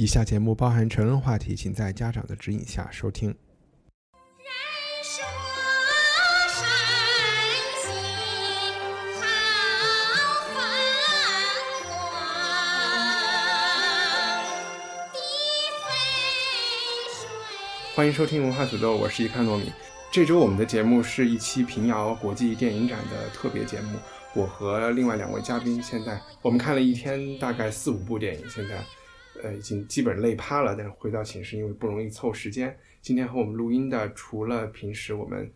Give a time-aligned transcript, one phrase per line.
[0.00, 3.34] 以下节目包含成人话题，请在家长的指引下收听。
[17.92, 19.72] 欢迎收听文化土豆，我是一看糯米。
[20.12, 23.98] 这周我们的节目是一期平遥国际电影展的特别节目，
[24.32, 28.80] 我和另外两位嘉宾现在我们看了一天，大概四五部电影，现在
[29.42, 32.76] 呃已经基本累趴了，但是回到寝室因为不容易凑时间。
[33.00, 35.50] 今天和我们录音的除了平时我们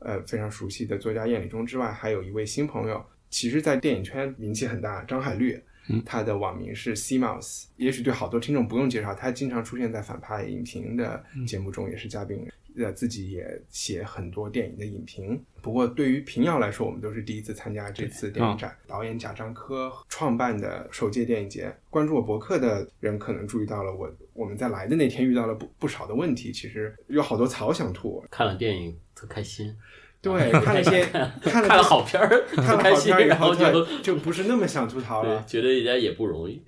[0.00, 5.60] 呃非常熟悉的作家燕礼中之外，还有一位新朋友，其实在电影圈名气很大，张海绿。
[6.04, 12.46] 他的网名是 C Mouse，也许对好多听众不用介绍，他经常出现在反派影评的节目中，也是嘉宾。
[12.78, 15.42] 呃，自己也写很多电影的影评。
[15.60, 18.76] 不过，对于平遥来说，我们都是第一次参加这次电影展。
[18.86, 26.52] 导演贾樟柯创办的首届电影节，关注我博客的人可能注意到了我我们在来的那天遇到了不不少的问题。
[26.52, 28.24] 其实有好多槽想吐。
[28.30, 29.74] 看了电影特开心，
[30.22, 31.04] 对，看了些
[31.42, 35.44] 看了看了好片儿，看了，好片儿然后就就就不是那么想吐槽了。
[35.46, 36.62] 觉得人家也不容易。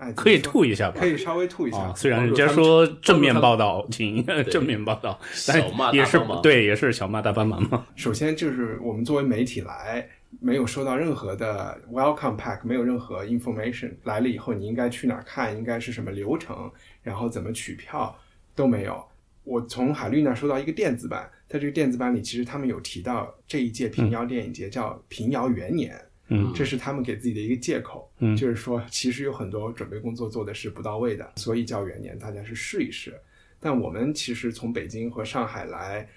[0.00, 1.76] 哎，可以吐一下吧可以稍微吐一下。
[1.76, 7.86] 啊，虽然人家说正面报道，请 正面报道，但小骂也是对，也是小骂大帮忙嘛。
[7.94, 10.08] 首先就是我们作为媒体来，
[10.40, 13.92] 没有收到任何的 welcome pack，没有任何 information。
[14.04, 16.70] 来了以后，你应该去哪儿看，应该是什么流程，
[17.02, 18.18] 然后怎么取票
[18.54, 19.04] 都没有。
[19.44, 26.09] 我从海绿那儿收到一个电子版，在这个电子版里，其实他们有提到这一届平遥电影节叫平遥元年，嗯
[26.54, 33.14] 这是他们给自己的一个借口，嗯就是说其实有很多准备工作做的是不到位的，所以叫元年，大家是试一试。
[33.58, 36.08] 但我们其实从北京和上海来，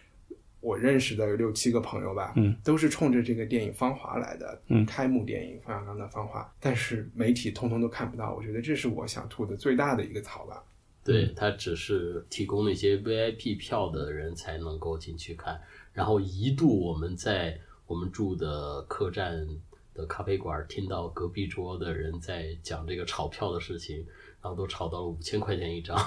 [0.61, 10.63] 我认识的有六七个朋友吧，嗯，都是冲着这个电影《芳华》来的，嗯开幕电影冯小刚的《芳华》，但是媒体通通都看不到，我觉得这是我想吐的最大的一个槽吧。
[11.03, 15.59] 对，它只是提供那些 VIP 票的人才能够进去看。
[15.91, 19.45] 然后一度我们在我们住的客栈
[19.93, 23.97] 的咖啡馆听到隔壁桌的人在讲这个炒票的事情，
[24.41, 25.97] 然后都炒到了五千块钱一张，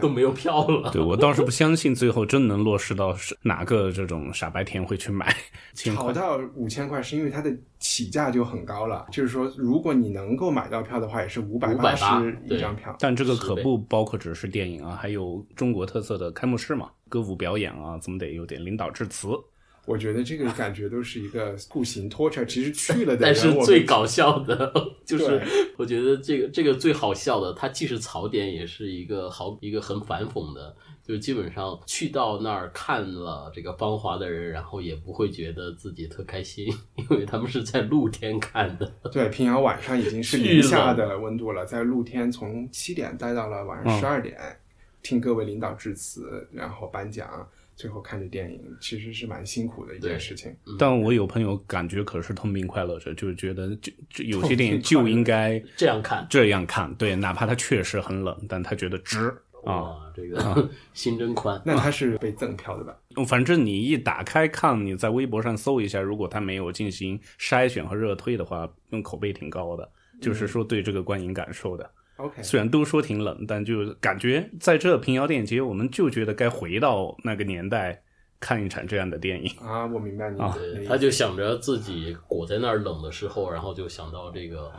[0.00, 0.90] 都没有票了。
[0.90, 5.34] 对我倒是不相信最后真能落实到是哪个这种傻白甜会去买。
[5.74, 12.94] 炒到五千块是因为它的起价就很高了，就是说如果你能够买到票的话，也是五百八十一张票。
[13.00, 19.28] 但这个可不包括只是电影啊，还有中国特色的开幕式嘛，歌舞表演啊，总得有点领导致辞。
[19.90, 24.72] 我觉得这个感觉都是一个酷刑 torture，其实去了的但是最搞笑的
[25.04, 25.42] 就是，
[25.76, 30.72] 我觉得这个这个最好笑的，它既是槽点，也是一个好一个很反讽的，
[31.04, 38.86] 就基本上去到那儿看了这个《芳华》的人，然后也不会觉得自己特开心，因为他们是在露天看的。
[39.10, 44.38] 对，平遥晚上已经是零下的温度了，在露天从七点待到了晚上十二点，
[45.02, 47.28] 听各位领导致辞，然后颁奖，
[47.80, 50.54] 最后看着电影，其实是蛮辛苦的一件事情。
[50.78, 59.28] 但我有朋友感觉可是痛并快乐着，就是觉得就就有些电影就应该 这样看这样看，对，哪怕它确实很冷，但他觉得值
[59.64, 59.80] 啊。
[59.80, 61.58] 哇，这个 心真宽。
[61.64, 62.94] 那他是被赠票的吧？
[63.26, 71.90] 反正你一打开看，你在微博上搜一下，如果他没有进行筛选和热推的话，用口碑挺高的，就是说对这个观影感受的。
[72.20, 78.02] OK，虽然都说挺冷，但就感觉在这平遥电影节，我们就觉得该回到那个年代
[78.38, 79.50] 看一场这样的电影。
[79.60, 80.74] 啊，我明白你啊的意思。
[80.76, 84.72] 对，他就想着自己裹在那儿冷的时候，然后就想到这个，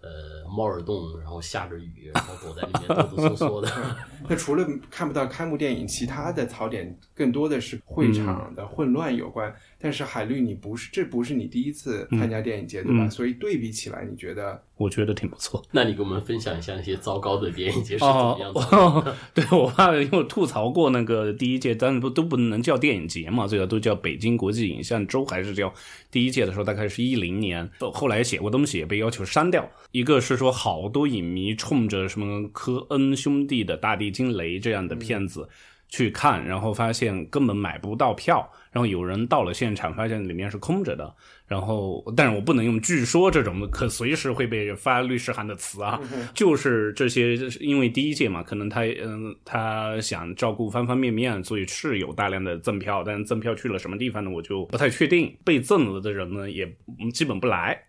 [0.00, 3.96] 呃，猫耳洞，然后下着雨，然后躲在里面哆哆嗦嗦的。
[4.28, 9.54] 那除了看不到开幕电影，其他的槽点更多的是会场的混乱有关。
[9.78, 13.04] 但是海绿，你不是这不是你第一次参加电影节、对吧？
[13.04, 15.62] 嗯所以对比起来，你觉得我觉得挺不错。
[15.70, 18.60] 那你给我们分享一下那些糟糕的电影节是怎么样的？
[18.76, 25.72] 哦，对我怕，因为我吐槽过那个第一届，但是不都不能叫电影节嘛，最早都叫北京国际影像周，还是叫
[26.10, 29.68] 第一届的时候，大概是一零年，后来写过东西也被要求删掉。
[29.92, 35.48] 一个是说好多影迷冲着什么科恩兄弟的《大地惊雷》这样的片子。
[35.88, 41.10] 去看，然后发现根本买不到票，然后有人到了现场，发现里面是空着的，
[41.46, 45.98] 然后，但是我不能用“据说”这种可随时会被发律师函的词啊，
[46.34, 55.34] 就是这些，因为第一届嘛，可能他嗯、他想照顾方方面面，所以是有大量的赠票，但赠票去了什么地方呢，我就不太确定。
[55.42, 56.66] 被赠了的人呢，也
[57.00, 57.82] 嗯基本不来，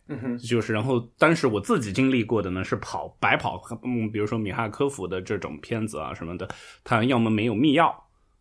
[0.48, 6.48] 就是然后，当时我自己经历过的呢是跑白跑，嗯，比如说米哈科夫的这种片子啊什么的，
[6.86, 7.94] 他要么没有密钥。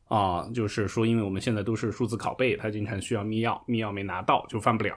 [0.09, 4.95] 啊，就是说，因为我们现在都是数字拷贝，它经常需要密钥，密钥没拿到就翻不了；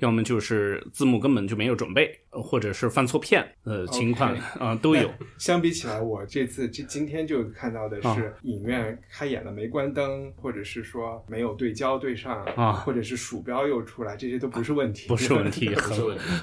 [0.00, 5.10] 要么就是字幕根本就没有准备，呃或者是犯错片，呃，情况啊、都有。
[5.38, 15.92] 相比起来，我这次这今天就看到的啊是影院开演了没关灯，或者是说没有对焦对上啊或者是鼠标又出来，这些都不是问题，不是问题 很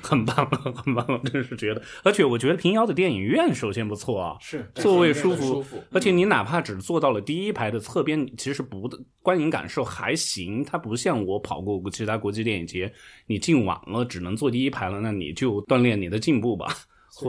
[0.03, 8.89] 很棒，很棒，了真是觉得，而且我觉得平遥的电影院首先不错啊，是座位舒服，舒服而且你哪怕只坐到了第一排的侧边，其实不
[9.21, 10.63] 观影感受还行。
[10.63, 12.91] 它不像我跑过其他国际电影节，
[13.27, 16.67] 你进晚了只能坐第一排了，那你就锻炼你的进步吧。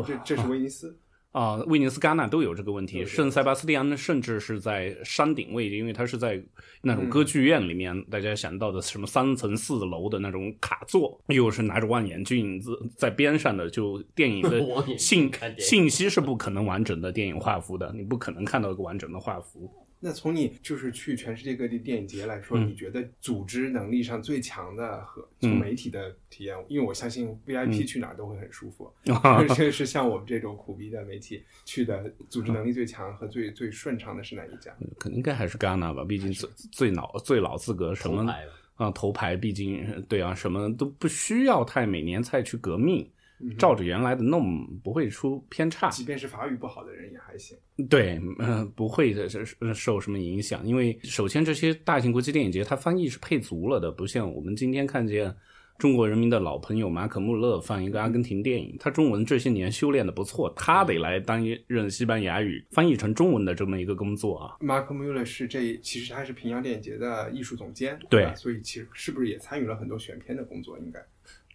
[0.06, 0.99] 这这是威尼斯，
[1.32, 3.05] 啊、威尼斯、戛纳都有这个问题。
[3.05, 6.43] 圣塞巴斯蒂安甚至是在山顶位置，因为它是在
[6.82, 14.61] 那种歌剧院里面，大家想到的什么三层四楼的那种卡座，又是拿着望远镜在在边上的，就电影的
[14.99, 19.70] 信信息是不可能完整的电影画幅的，你不可能看到一个完整的画幅。
[20.02, 22.69] 那从你就是去全世界各地电影节来说，嗯。
[22.70, 27.38] 你觉得组织能力上最强的和从媒体的体验，因为我相信嗯。
[27.47, 28.91] VIP 去哪儿都会很舒服，
[29.23, 34.75] 啊这个是像我们这种苦逼的媒体去的，组织能力最强和最最顺畅的是哪一家？
[34.99, 43.11] 可应该还是戛纳吧，毕竟最最老最老资格什么头牌吧啊头牌，毕竟对啊，什么都不需要太每年再去革命，嗯
[43.59, 45.89] 照着原来的弄不会出偏差。
[45.91, 47.57] 即便是法语不好的人也还行。
[47.89, 49.29] 对，呃，不会的，
[49.75, 50.67] 受什么影响？
[50.67, 55.35] 因为首先这些大型国际电影节，它翻译是配足了的，不像我们今天看见
[55.79, 64.57] 中国人民的老朋友马可穆勒放一个阿根廷电影，他中文这些年修炼的不错，他得来担任西班牙语翻译成中文的这么一个工作啊。
[64.61, 70.79] 马可穆勒是这，其实他是平遥电影节的艺术总监，对吧所以其实是不是也参与了很多选片的工作？
[70.81, 71.03] 应该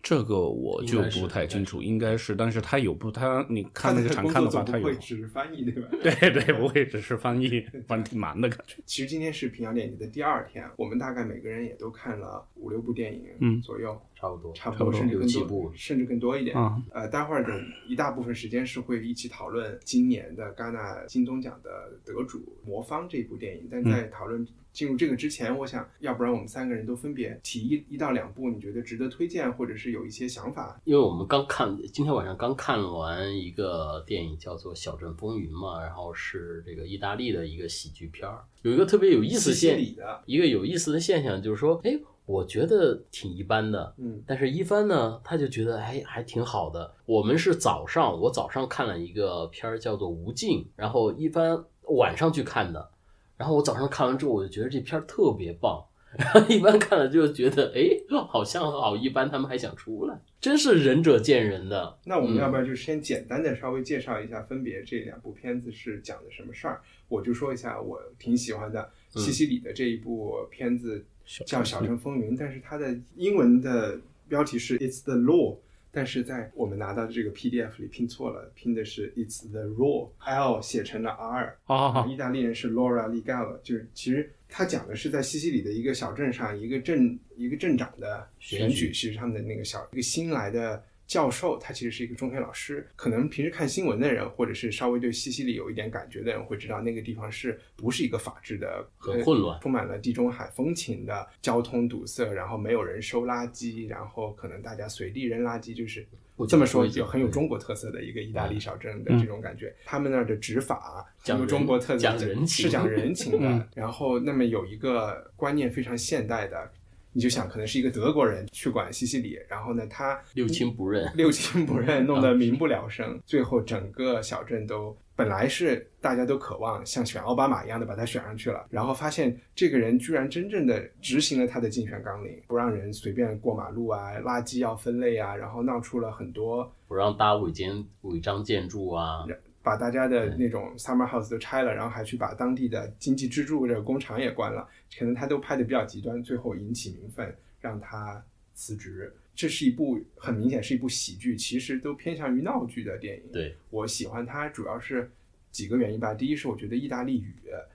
[0.06, 5.90] 这个我就不太清楚，应该是，但是他有不他你看那个他的工场看的话，他有不会，只是翻译，对吧？
[6.04, 8.76] 对对，不会只是翻译，反正挺难的感觉。
[8.86, 16.56] 其实今天是平遥电影节的第二天，我们大概每个人也都看了五六部电影嗯左右，差不多，差不多甚至更多六七部，甚至更多一点。
[16.58, 21.70] 啊呃，待会儿的一大部分时间是会一起讨论今年的戛纳金棕奖的
[22.06, 23.68] 得主《魔方》这部电影。
[23.70, 30.80] 但在讨论进入这个之前，我想要不然我们三个人都分别提一一到两部你觉得值得推荐，或者是有一些想法。
[30.86, 46.94] 因为我们刚看，今天晚上刚看完一个电影，叫做《小镇风云》嘛，然后是这个意大利的一个喜剧片儿，有一个特别有意思西西现，里的，一个有意思的现象就是说，哎，我觉得挺一般的，嗯但是一帆呢，他就觉得哎还挺好的。
[47.06, 52.90] 我们是早上，我早上看了一个片儿叫做《无尽》，然后一帆晚上去看的，
[53.38, 55.86] 然后我早上看完之后，我就觉得这片儿特别棒。
[56.18, 57.90] 然后一般看了就觉得，哎，
[58.30, 62.00] 好像好一般，他们还想出来，真是仁者见仁的。
[62.06, 66.82] 那我们嗯要不然就先简单的稍微介绍一下，分别这两部片子是讲的什么事儿。
[67.10, 71.06] 我就说一下我挺喜欢的嗯西西里的这一部片子
[71.46, 75.58] 叫《小镇镇风云》，但是它的英文的标题是 It's the Law，
[75.92, 82.06] 但是在我们拿到的这个 PDF 里拼错了，拼的是 It's the Raw，L 写成了 R，啊。
[82.08, 88.92] 意大利人是 Laura Ligala，就是其实他讲的是在西西里的一个小镇上，一个镇一个镇长的选举。
[88.92, 92.88] 其实他们的那个小一个新来的教授，他其实是一个中学老师。
[92.96, 106.06] 可能平时看新闻的人，或者是稍微对西西里有一点感觉的人，会知道那个地方是不是一个法治的，很混乱呃充满了地中海风情的交通堵塞，然后没有人收垃圾，然后可能大家随地扔垃圾，就是
[106.50, 109.74] 这么说有很有中国特色的一个意大利小镇的嗯这种感觉。
[109.86, 113.68] 他们那儿的执法很有讲人中国特色，讲人情是讲人情的 嗯。
[113.74, 116.72] 然后，那么有一个观念非常现代的，
[117.16, 139.26] 你就想可能是一个德国人去管西西里，然后呢，他六亲不认，六亲不认，弄得民不聊生，最后整个小镇都本来是大家都渴望像选奥巴马一样的把他选上去了，然后发现这个人居然真正的执行了他的竞选纲领，不让人随便过马路啊，垃圾要分类啊，然后闹出了很多不让搭违建违章建筑啊，
[139.66, 149.12] 把大家的那种 summer house 都拆了，然后还去把当地的经济支柱这个工厂也关了，可能他都拍的比较极端，最后引起民愤，让他辞职。
[149.34, 153.24] 这是一部很明显是一部喜剧，其实都偏向于闹剧的电影。
[153.34, 155.12] 对，我喜欢它主要是
[155.52, 156.14] 几个原因吧。
[156.14, 157.34] 第一是我觉得意大利语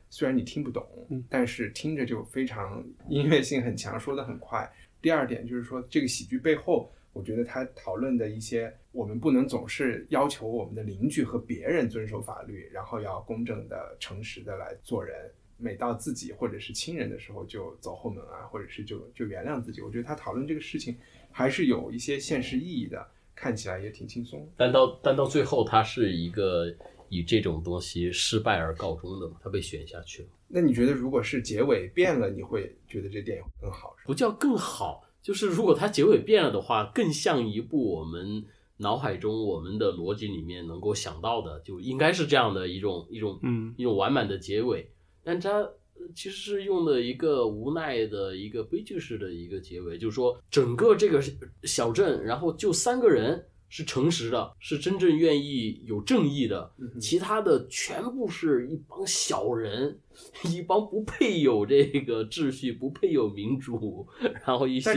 [0.09, 0.87] 虽然你听不懂，
[1.29, 4.71] 但是听着就非常音乐性很强，说的很快。
[5.03, 15.31] 第二点就是说，这个喜剧背后，我觉得他讨论的一些，我们不能总是要求我们的邻居和别人遵守法律，然后要公正的、诚实的来做人。
[15.59, 19.83] 每到自己或者是亲人的时候，就走后门啊，或者是就就原谅自己。
[19.83, 20.97] 我觉得他讨论这个事情
[21.31, 24.51] 还是有一些现实意义的，看起来也挺轻松。
[24.57, 26.75] 但到但到最后，他是一个
[27.11, 30.29] 以这种东西失败而告终的嘛，他被选下去了。
[30.49, 33.95] 那你觉得，如果是结尾变了，你会觉得这电影会更好？
[34.07, 38.45] 不叫更好，就是如果它结尾变了的话，更像一部我们
[38.79, 44.91] 脑海中我们的逻辑里面能够想到的，就应该是这样的一种一种嗯一种完满的结尾。
[45.23, 51.23] 但它呃其实是用的一个无奈的一个悲剧式的一个结尾，就是说整个这个
[51.65, 53.47] 小镇，然后就三个人。
[53.71, 59.97] 是诚实的，是真正愿意有正义的，其他的全部是一帮小人，
[60.45, 64.05] 一帮不配有这个秩序、不配有民主，
[64.45, 64.93] 然后一些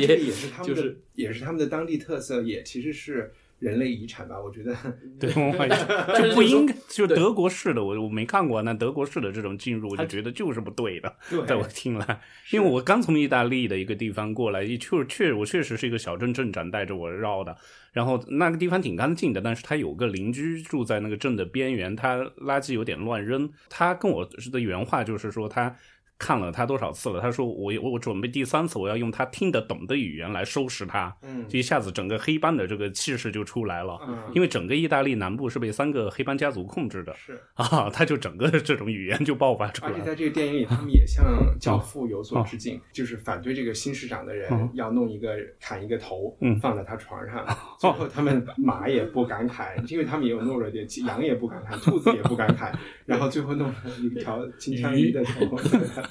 [0.65, 3.31] 就是也是他们的当地特色，也其实是
[3.63, 4.35] 人类遗产吧？
[4.39, 4.75] 我觉得，
[5.19, 5.87] 对，文化遗产
[6.21, 17.55] 就不应该，就对德国式的，我我没看过，那德国式的这种进入，我就觉得就是不对的，对在我听来， 因为我刚从意大利的一个地方过来，确确我确实是一个小镇镇长带着我绕的，
[17.93, 25.75] 然后那个地方挺干净的，但是他有个邻居住在那个镇的边缘，他垃圾有点乱扔，他跟我的原话就是说他。
[26.23, 27.19] 看了他多少次了？
[27.19, 31.13] 他说我我我准备第三次，我要用他听得懂的语言来收拾他。
[31.21, 33.99] 嗯就一下子整个黑帮的这个气势就出来了。
[34.07, 39.97] 嗯因为整个意大利南部是被三个黑帮家族控制的是， 啊，他就整个这种语言就爆发出来了。
[39.97, 41.25] 而且在这个电影里，他们也向
[41.59, 47.45] 《教父》有所致敬，就是反对这个新市长的人嗯要弄一个砍一个头嗯放在他床上，
[47.79, 52.71] 最后他们马也不敢砍， 因为他们也有懦弱点，羊也不敢砍，兔子也不敢砍，
[53.05, 55.45] 然后最后弄了一条金枪鱼的头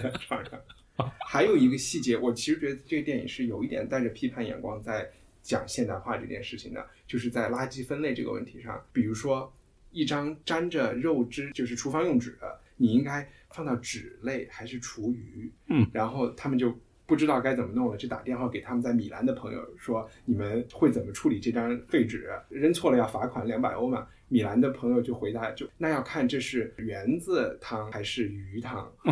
[0.02, 0.60] 在他的床上。
[1.26, 5.10] 还有一个细节，我其实觉得这个电影是有一点带着批判眼光在
[5.42, 9.52] 讲现代化这件事情的，就是在垃圾分类这个问题上，比如说
[9.90, 12.38] 一张沾着肉汁就是厨房用纸，
[12.76, 15.50] 你应该放到纸类还是厨余？
[15.68, 16.78] 嗯，然后他们就
[17.12, 22.26] 不知道该怎么弄了，就打电话给他们在米兰的朋友说，你们会怎么处理这张废纸？
[22.48, 24.06] 扔错了要罚款两百欧嘛。
[24.28, 28.90] 米兰的朋友就回答，就那要看这是圆子汤还是鱼汤，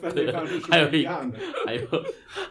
[0.00, 1.36] 分类方式是还有一不一样的。
[1.66, 1.82] 还有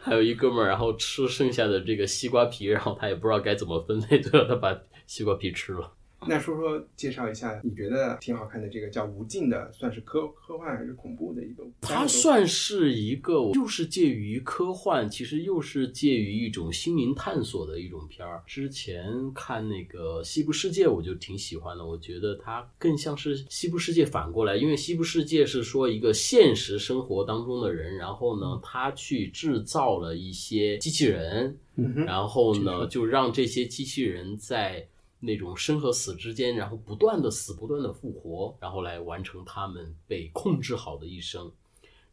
[0.02, 5.94] 还有一哥们儿，然后吃剩下的这个西瓜皮，然后他也不知道该怎么分类，最后他把西瓜皮吃了。
[6.28, 11.64] 那说说介绍一下，你觉得挺好看的这个叫《无尽》的，算是科科幻还是恐怖的一个？
[11.82, 18.44] 它算是一个，又是介于科幻，其实又是介于一种心灵探索的一种片儿。
[18.46, 34.86] 之前看那个《西部世界》，我就挺喜欢的，我觉得它更像是《西部世界》反过来，因为《西部世界》是说一个现实生活当中的人，然后呢，他去制造了一些机器人，嗯然后呢，就让这些机器人在
[35.20, 41.52] 那种生和死之间，然后不断的死，不断的复活，然后来完成他们被控制好的一生。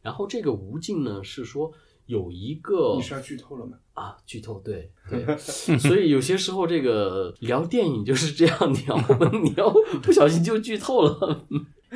[0.01, 1.71] 然后这个无尽呢，是说
[2.05, 3.77] 有一个你是要剧透了吗？
[3.93, 8.95] 啊，剧透对对，所以有些时候这个聊电影就是这样聊，
[9.43, 9.73] 你要
[10.03, 11.47] 不小心就剧透了。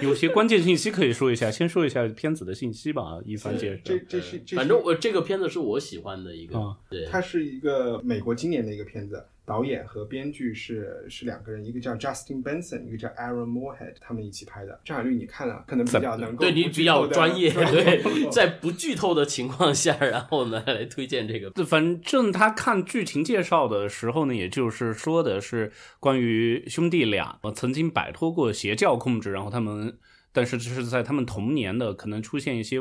[0.01, 3.19] 有些关键信息可以说一下，先说一下片子的信息吧。
[3.25, 14.79] 一番介绍这，这是这是反正我这个片子是我喜欢的一个，啊对，它是一个美国今年的一个片子，导演和编剧是是两个人，一个叫 Justin Benson，一个叫 Aaron Moorhead，他们一起拍的。
[14.85, 21.49] 张海绿，你看了可能比较能够对你比较专业，对 对， 在不剧透的情况下，然后呢来推荐这个。
[21.49, 29.97] 对，反正他看剧情介绍的时候呢，也就是说的是关于兄弟俩呃曾经摆脱过邪教控制，然后他们，
[30.31, 32.79] 但是这是在他们童年的可能出现一些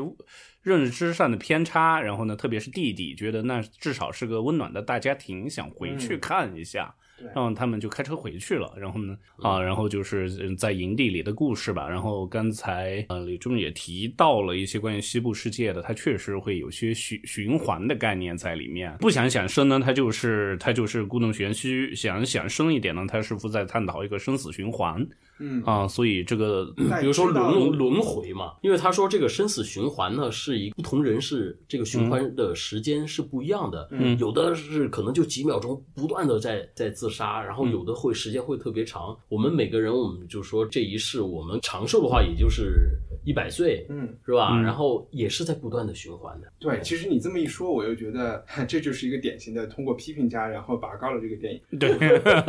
[0.61, 6.93] 认知上的偏差，然后呢，特别是弟弟觉得那至少是个温暖的大家庭，想回去嗯看一下。
[7.17, 11.87] 对然后他们就开车回去了，然后呢，啊，然后就是嗯在营地里的故事吧。
[11.87, 18.91] 然后刚才呃李忠也提到了一些关于西部世界的，它确实会有些循循环的概念在里面。
[18.99, 25.07] 不想想深呢，它就是它就是故弄玄虚；想想深一点呢，它是不在探讨一个生死循环
[25.41, 25.87] 嗯，啊。
[25.87, 26.65] 所以这个
[27.01, 39.17] 比如说轮轮回嘛，因为他说这个生死循环呢，是一不同人是这个循环的时间是不一样的，嗯有的是可能就几秒钟不断的在在自杀，然后有的会时间会特别长。
[39.27, 42.91] 我们每个人，我们就说这一世我们长寿的话，也就是
[43.25, 44.49] 一百岁，嗯，是吧？
[44.53, 46.47] 嗯然后也是在不断的循环的。
[46.59, 51.79] 对，其实你这么一说，我又觉得 这就是一个典型的通过批评家然后拔高了这个电影。
[51.79, 51.89] 对，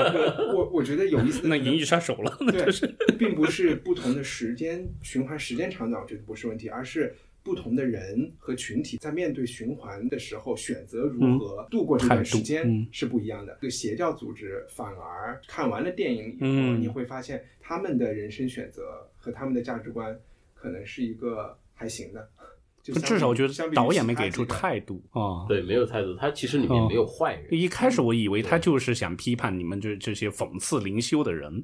[0.55, 2.82] 我我觉得有意思那银翼杀手了，那对就是，
[3.19, 13.57] 并不是不同的时间循环时间长短，我觉得不是问题，而是不同的人和群体在面对循环的时候，选择如何度过这段时间是不一样的。
[13.61, 20.19] 这个邪教组织反而看完了电影以后，嗯你会发现他们的人生选择和他们的价值观
[20.55, 22.29] 可能是一个还行的。
[22.83, 25.47] 就至少我觉得导演没给出态度啊。
[25.49, 27.47] 对，没有态度，他其实里面哦没有坏人。
[27.51, 31.63] 一开始我以为他就是想批判你们这这些讽刺灵修的人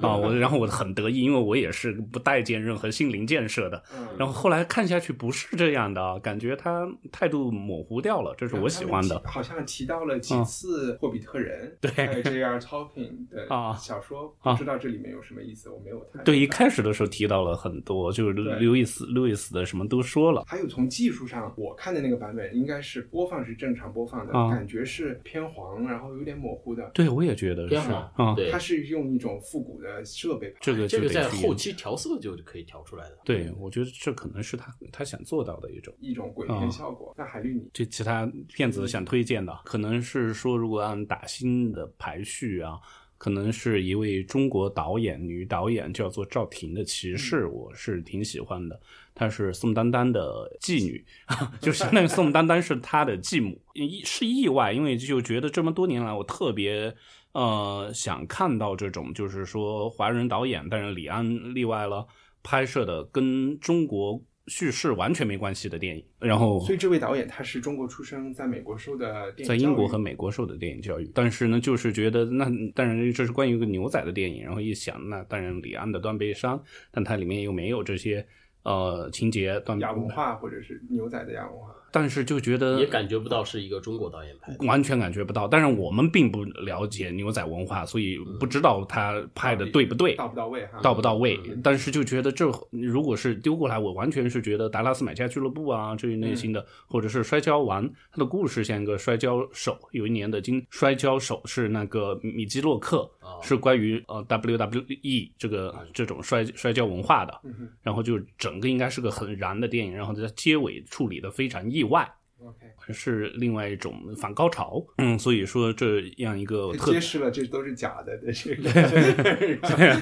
[0.00, 3.82] 啊，我然后我很得意，因为我也是不待见任何心灵建设的。
[3.96, 12.58] 嗯然后后来看下去不是这样的，啊感觉他态度模糊掉了，这是我喜欢的好像提到了几次《霍比特人》对还有 J.R.
[12.60, 20.44] Tolkien 的啊小说，啊不知道这里面有什么意思，我没有太对，一开始的时候提到了很多，就是对路易斯路易斯的什么都说了。
[20.46, 26.90] 还有从技术上，我看的那个版本应该是播放是正常播放的，啊感觉是偏黄，然后有点模糊的。
[26.94, 33.18] 对，我也觉得是偏黄啊，对它是用一种复古的设备拍，这个这个在后期调色就可以调出来的。
[33.24, 35.94] 对，我觉得这可能是他他想做到的一种。
[36.00, 37.14] 一种鬼啊片效果。
[37.16, 42.78] 那海绿你这其他片子想推荐的，可能是说，如果按打新的排序啊，
[43.20, 48.80] 可能是一位中国导演，女导演叫做赵婷的《骑士》，我是挺喜欢的。
[49.14, 51.04] 她是宋丹丹的继女，
[51.60, 56.94] 就相当于宋丹丹是她的继母，意是意外，因为就觉得这么多年来，我特别
[57.32, 62.06] 呃想看到这种，就是说华人导演，但是李安例外了，
[62.42, 64.18] 拍摄的跟中国
[64.50, 76.52] 叙事完全没关系的电影，然后所以这位导演他是中国出生，在美国受的电影在英国和美国受的电影教育，但是呢，就是觉得那当然这是关于一个牛仔的电影，然后一想，那当然李安的《断背山》，
[76.90, 78.26] 但它里面又没有这些
[78.64, 81.72] 呃情节断亚文化或者是牛仔的亚文化。
[81.92, 84.66] 但是就觉得也感觉不到是一个中国导演拍的。
[84.66, 85.48] 完全感觉不到。
[85.48, 90.80] 但是我们并不了解牛仔文化，所以不知道他拍的对不对，到不到位哈？
[90.82, 91.38] 到不到位。
[91.46, 99.78] 嗯但是就觉得这如果是丢过来，我完全是觉得达拉斯买家俱乐部啊这一类型的，或者是摔跤王，他的故事像一个摔跤手。
[99.92, 107.40] 有一年的金摔跤手是那个米基洛克，哦是关于呃 WWE 这个这种摔摔跤文化的。
[107.82, 112.08] 然后就整个应该是个很燃的电影，然后在结尾处理的非常意外。
[112.42, 118.70] ，OK，是另外一种反高潮，嗯，所以说这样一个特揭示了这都是假的的这个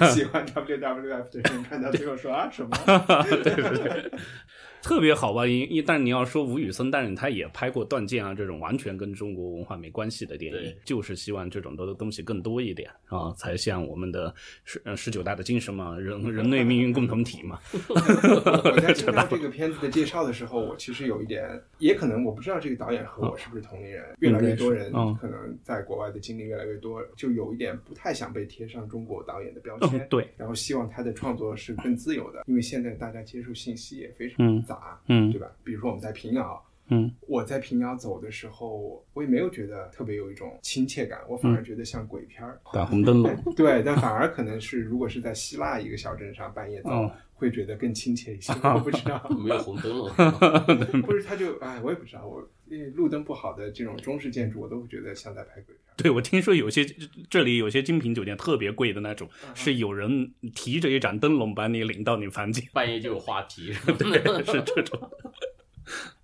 [0.14, 2.70] 喜欢 WWF 的人看到最后说啊什么？
[3.24, 4.12] 对 对对，
[4.88, 5.46] 特别好吧？
[5.46, 17.58] 因因但你要说吴宇森，但是他也拍过《断剑》啊这种完全跟中国文化没关系的电影，就是希望这种多的东西更多一点啊，才像我们的十呃十九大的精神嘛，人人类命运共同体嘛。
[17.92, 21.46] 我在听到这个片子的介绍的时候，我其实有一点，
[21.78, 24.02] 也可能我不知道这个导演和我是不是同龄人。
[24.20, 30.06] 越来越多人嗯可能在国外的经历越来越多，就有一点不太想被贴上中国导演的标嗯签。
[30.08, 35.48] 对，然后希望他的创作是更自由的，因为现在大家接受信息也非常嗯杂，嗯对吧？
[35.64, 36.62] 比如说我们在平遥。
[36.90, 42.58] 嗯我在平遥走的时候，我也没有觉得特别有一种亲切感，我反而觉得像鬼片儿。
[42.72, 48.54] 打红灯笼， 对，但反而可能是，如果是在希腊一个小镇上半夜走，哦会觉得更亲切一些。
[48.64, 50.08] 我不知道， 没有红灯笼，
[51.02, 52.42] 不是他就哎，我也不知道，我
[52.94, 55.76] 路灯不好的这种中式建筑，我都会觉得像在拍鬼片。
[55.96, 56.84] 对，我听说有些
[57.28, 63.72] 这里有些精品酒店特别贵的那种，是有人提着一盏灯笼把你领到你房间，半夜就有话题。
[63.98, 65.10] 对，是这种。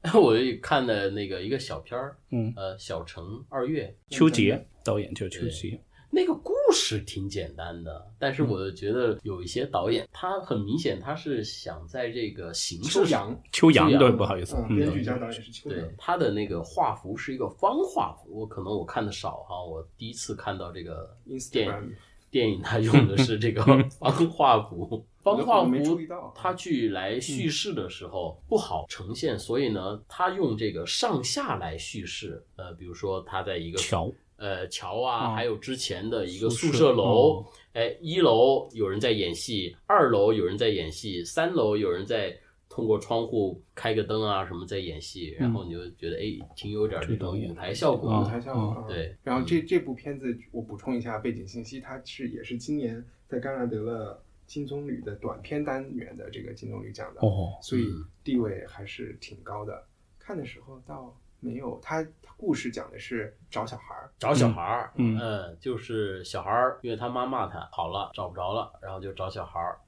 [0.13, 5.81] 我看了那个一个小片儿，嗯呃，小城二月邱杰导演叫邱杰，
[6.15, 21.17] 那个故事挺简单的，但是我觉得有一些导演，他很明显他是想在这个形式上，秋阳，秋阳对，不好意思，嗯，编嗯剧加导演是秋阳对，他的那个画幅是一个方画幅，我可能我看的少哈，我第一次看到这个
[21.51, 21.91] 电，Instagram
[22.35, 23.63] 电影，它用的是这个
[24.01, 25.07] 方画幅。
[25.23, 32.45] 方画我没注幅意到，他去来叙事的时候不好呈现，所以呢，它用这个上下来叙事。
[32.57, 42.37] 呃，比如说它在一个桥，呃桥啊，哦还有之前的一个宿舍楼哦，哎，一楼有人在演戏，二楼有人在演戏，三楼有人在
[42.75, 48.11] 通过窗户开个灯啊什么在演戏，然后你就觉得哎，挺有点这种舞台效果。
[48.11, 48.27] 哦舞。
[48.27, 48.81] 台效果。
[48.81, 48.85] 啊。
[48.89, 58.05] 对，然后这这部片子我补充一下背景信息，它是也是今年在戛纳得了金棕榈的短片单元的这个金棕榈奖的，哦，所以嗯。
[58.25, 59.85] 地位还是挺高的。
[60.19, 69.79] 看的时候倒没有，他他故事讲的是找小孩儿，找小孩儿，嗯就是小孩儿，因为他妈骂他跑了，找不着了，然后就找小孩儿，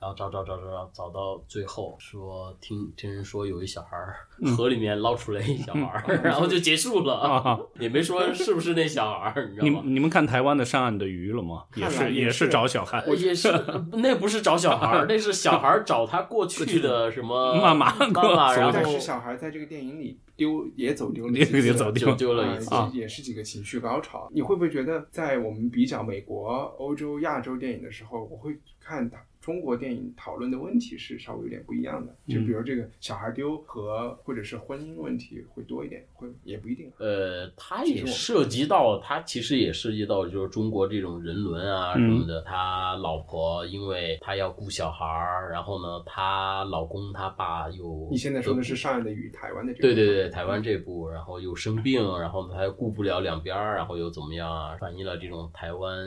[0.00, 9.82] 然后找找找找找找到最后说听听人说有一小孩儿嗯河里面捞出来一小孩儿， 然后就结束了，啊也没说是不是那小孩儿，你知道吗？
[9.84, 11.64] 你你们看台湾的上岸的鱼了吗？
[11.74, 13.48] 也是也也是是找小孩，呃也是，
[13.94, 22.72] 那不是找小孩儿， 那是小孩儿找他过去的什么妈妈妈妈，然后但是小孩在这个电影里丢也走丢了也走丢就丢了一次。
[22.72, 24.30] 啊，也是几个情绪高潮。
[24.32, 29.16] 你会不会觉得，在我们比较美国、欧洲、亚洲电影的时候，我会看它
[29.48, 32.14] 中国电影讨论的问题是稍微有点不一样的？
[32.26, 36.92] 就比如这个小孩丢和或者是婚姻问题会多一点，会也不一定。
[36.98, 42.42] 呃，它也涉及到，它其实也涉及到，就是中国这种人伦啊嗯什么的。
[42.42, 54.76] 他老婆因为他要顾小孩儿，然后呢，他老公他爸又你现在说的是上一的与台湾的这对对对，台湾这部，然后又生病，然后他又顾不了两边儿，然后又怎么样啊？
[54.78, 56.06] 反映了这种台湾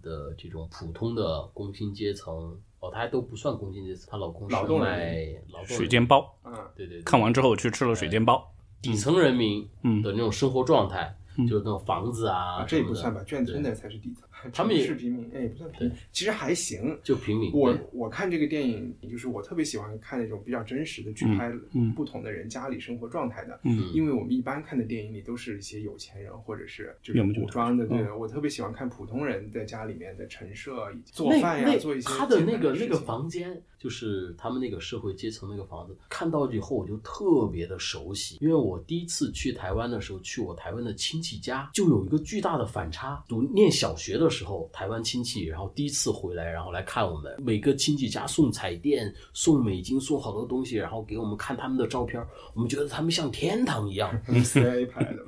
[0.00, 2.51] 的这种普通的工薪阶层。
[2.92, 10.02] 哦，他还都不算工薪阶层，她老公是劳动人卖劳动水煎包，嗯，对对对，看完之后去吃了水煎包，底层人民嗯。
[10.02, 11.46] 的那种生活状态，嗯。
[11.46, 16.98] 就是那种房子啊啊，这也不算吧，眷村的才是底层， 他们也是平民，哎，也不算平民，其实还行。
[17.02, 17.52] 就平民。
[17.52, 43.22] 我我看这个电影，就是我特别喜欢看那种比较真实的去嗯拍嗯不同的人家里生活状态的，嗯因为我们一般看的电影里都是一些有钱人或者是就是古装的，对嗯我特别喜欢看普通人在家里面的陈设，做饭呀，做一些他的那个那个房间，就是他们那个社会阶层那个房子，看到以后我就特别的熟悉，因为我第一次去台湾的时候，去我台湾的亲戚家，就有一个巨大的反差。
[43.28, 52.20] 读念小学的时候，台湾亲戚，然后第一次回来，然后来看我们，每个亲戚家送彩电、送美金、送好多东西，然后给我们看他们的照片，
[52.54, 54.10] 我们觉得他们像天堂一样。
[54.26, 55.22] CIA 拍的，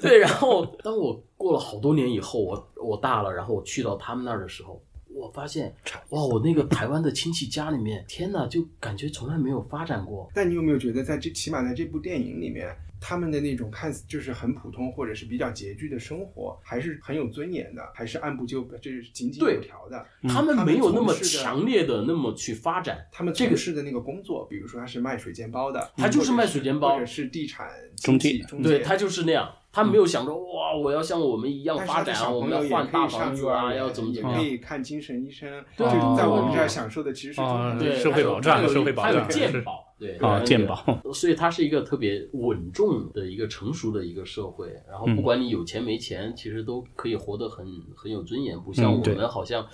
[0.00, 4.82] 对，然后当我过了好多年以后，我我大了，然后我去到他们那儿的时候，
[5.22, 5.72] 我发现，
[6.08, 10.28] 哇，我那个台湾的亲戚家里面，天哪，就感觉从来没有发展过。
[10.34, 20.04] 但你有没有觉得，在这起码在这部电影里面，他们的那种看似就是很普通或者是比较拮据的生活，还是很有尊严的，还是按部就这是井井有条的。
[20.28, 34.44] 他们没有那么强烈的那么去发展，他们这个从事的那个工作，比如说他是卖水煎包的，他就是卖水煎包或者是地产中介对他就是那样，他没有想着哇，我要像我们一样发展啊，我们要换大房子啊，要怎么怎么也可样。
[34.44, 35.86] 以看精神医生，对。
[35.86, 39.38] 就在我们哦这儿享受的其实是啊中对，社会保障社会保障还有是。
[39.38, 40.16] 健保，对。
[40.18, 45.16] 啊，那个鉴宝，所以它是一个特别稳重的一个成熟的一个社会，然后嗯。
[45.16, 49.14] 不管你有钱没钱，其实都可以活得很很有尊严，不像我嗯对。
[49.14, 49.66] 们好像，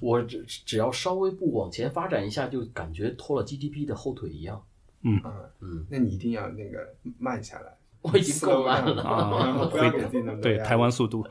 [0.00, 4.64] 我只只要稍微不往前发展一下，就感觉拖了 GDP 的后腿一样。
[5.02, 5.20] 嗯。
[5.60, 7.76] 嗯，那你一定要那个慢下来。
[8.02, 9.68] 我已经够慢了。
[10.42, 11.22] 对台湾速度。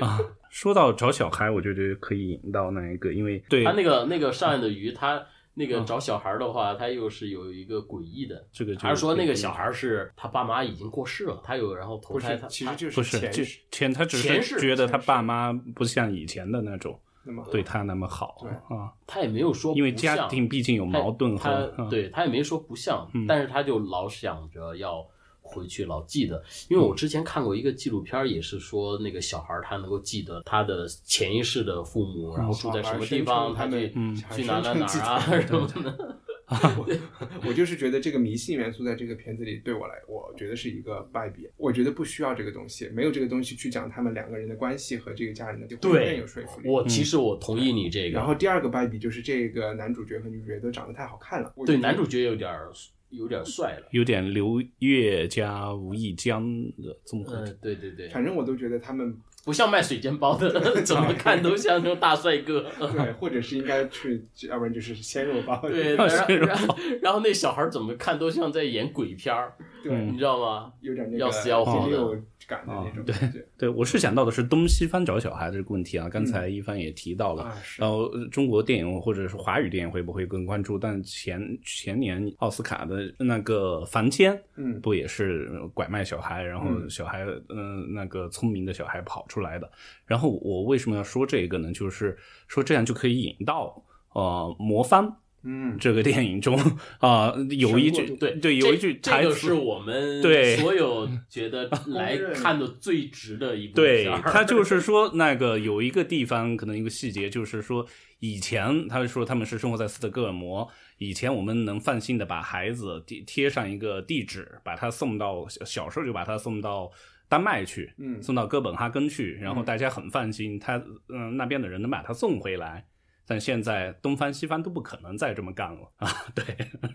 [0.00, 0.18] 啊。
[0.48, 5.84] 说到找小孩，我觉得可以引到那一个，因为对他那个那个上岸的鱼，他那个嗯。
[5.84, 8.42] 找小孩的话，他又是有一个诡异的。
[8.50, 13.60] 这个就还是说那个小孩孩是他爸妈已经过世了，他有然后投胎他，其实就不是就前世。
[13.70, 18.50] 前他只是觉得他爸妈不像以前的那种那么对他那么好对。
[18.74, 23.26] 啊，他也没有说因为家庭毕竟有矛盾他和啊对他也没说不像，嗯。
[23.26, 25.06] 但是他就老想着要
[25.46, 26.42] 回去，老记得。
[26.68, 36.16] 因为我之前看过一个纪录片儿，也是说那个小孩儿他能够记得他的前一世的父母，然后住在什么地方，他们嗯去哪哪哪儿啊什么的。
[37.44, 41.48] 我就是觉得这个迷信元素在这个片子里对我来，我觉得是一个败笔。
[41.56, 46.68] 我觉得不需要这个东西，没有这个东西去讲他们两个人的关系和这个家人的，就会更对有说服力。
[46.68, 51.52] 我其实我同意你这个，然后第二个败笔就是这个男主角和女主角都长得太好看了。
[51.66, 52.70] 对男主角有点儿
[53.10, 53.86] 有点帅了。
[53.90, 56.44] 有点刘烨加吴亦江
[56.82, 60.50] 的综合对对对，反正我都觉得他们不像卖水煎包的，
[60.82, 62.66] 怎么看都像那种大帅哥。
[62.78, 65.60] 对， 或者是应该去，要不然就是鲜肉包。
[65.60, 70.72] 对，然后然后然后那小孩怎么看都像在演鬼片儿，对，你知道吗？
[70.80, 73.46] 有点那个要死要活的感的那种对感觉。
[73.58, 76.08] 对，我是想到的是东西方找小孩这个问题啊。
[76.08, 80.78] 刚才一帆也提到了，啊，然后呃中国电影或者是华语电影会不会更关注？
[80.78, 89.70] 但前前年奥斯卡的那个《房间》嗯不也是拐卖小孩，然后嗯小孩嗯、呃那个聪明的小孩跑出来的。
[90.04, 91.72] 然后我为什么要说这个呢？
[91.72, 93.82] 就是说这样就可以引到
[94.14, 96.58] 呃魔方嗯，这个电影中
[96.98, 107.86] 啊、有一句对对有一句台词这个是我们对所有觉得来看的最值的一部对他就是说，那个有一个地方，可能一个细节，就是说，
[108.18, 110.68] 以前他说他们是生活在斯德哥尔摩，
[110.98, 116.90] 以前我们能放心的把孩子贴贴上一个地址，把他送到小小时候就把他送到
[117.28, 122.84] 丹麦去，嗯送到哥本哈根去，然后嗯大家很放心，他嗯、那边的人能把他送回来。
[123.26, 126.08] 但现在东翻西翻都不可能再这么干了啊！
[126.34, 126.44] 对，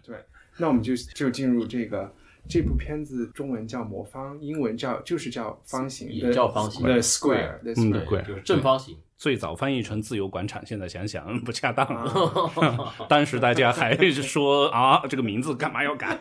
[0.04, 0.16] 对，
[0.58, 2.14] 那我们就就进入这个
[2.48, 8.98] 这部片子，中文叫《魔方》，英文叫就是叫方形，也叫方形 The Square，The The 嗯 Square，对就是正方形。
[9.18, 12.92] 最早翻译成自由广场，现在想想嗯不恰当了。
[13.08, 16.18] 当时大家还是说啊，这个名字干嘛要改？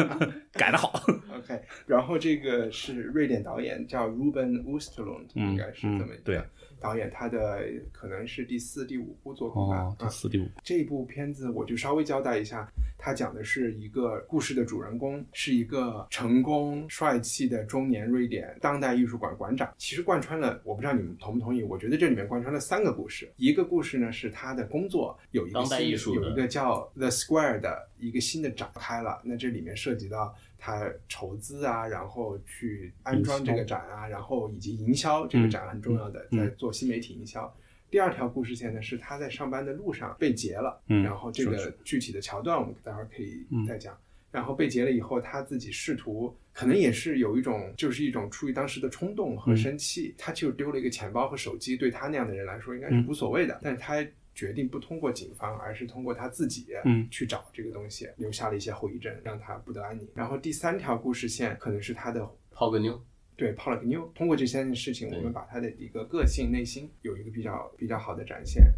[0.52, 0.98] 改得好。
[1.36, 6.42] OK，然后这个是瑞典导演叫 Ruben Östlund，、嗯应该是这么一个嗯对
[6.80, 9.82] 导演，他的可能是第四、第五部作品吧。
[9.82, 19.72] 哦，第啊四、第五，这部片子我就稍微交代一下，它讲的是一个故事的主人公是一个成功帅气的中年瑞典当代艺术馆馆长。
[19.78, 23.30] 其实贯穿了，我不知道你们同不同意，我觉得这里面贯穿了三个故事。
[23.36, 37.52] 一个故事呢是他的工作有一个当代新的艺术的有一个叫 The Square 的一个新的展开了，那这里面涉及到他筹资啊，然后去安装这个展啊，然后以及营销这个展很重要的，嗯在做新媒体营销。
[37.90, 43.96] 第二条故事线呢是他在上班的路上被劫了，嗯然后这个具体的桥段我们待会儿可以嗯再讲。
[44.30, 54.06] 然后被劫了以后，他自己试图，可能也是有一种，就是一种出于当时的冲动和生气，他就丢了一个钱包和手机，对他那样的人来说应该是无所谓的，但是他
[54.38, 60.08] 决定不通过警方，而是通过他自己嗯去找这个东西，留下了一些后遗症，让他不得安宁。
[60.14, 64.08] 然后第三条故事线可能是他的泡个妞，对，泡了个妞。
[64.14, 68.72] 通过这三件事情，我们把他的一个个性、内心有一个比较比较好的展现。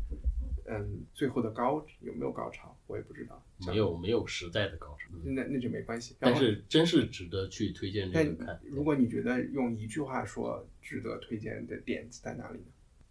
[0.64, 3.44] 嗯，最后的高有没有高潮，我也不知道。
[3.66, 6.16] 没有没有实在的高潮，嗯那那就没关系。
[6.18, 8.58] 但是真是值得去推荐这但个看。
[8.64, 12.64] 如果你觉得用一句话说值得推荐的点在哪里呢？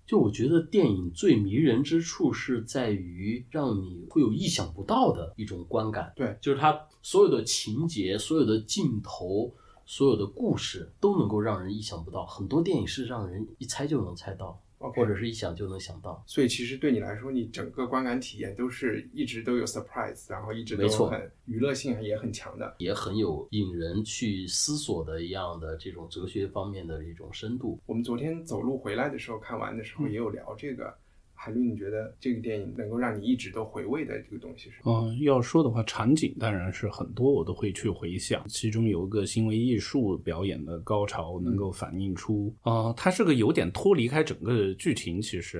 [0.10, 6.12] 就我觉得电影最迷人之处是在于让你会有意想不到的一种观感。
[6.16, 9.54] 对就是它所有的情节、所有的镜头、
[9.86, 12.26] 所有的故事都能够让人意想不到。
[12.26, 16.24] 很多电影是让人一猜就能猜到或者是一想就能想到。
[16.26, 22.76] 所以其实对你来说，你整个观感体验都是一直都有 surprise，然后一直都没错很娱乐性也很强的。
[22.80, 27.80] 也很有引人去思索的一样的这种哲学方面的一种深度。
[27.86, 30.98] 我们昨天走路回来的时候看完的时候嗯也有聊这个。
[31.42, 34.82] 海律，你觉得这个电影能够让你一直都回味的这个东西是？
[34.84, 38.46] 嗯、要说的话，场景当然是很多，我都会去回想。
[38.50, 45.60] 其中有一个行为艺术表演的高潮，能够反映出，啊、它是个有点脱离开整个剧情，其实，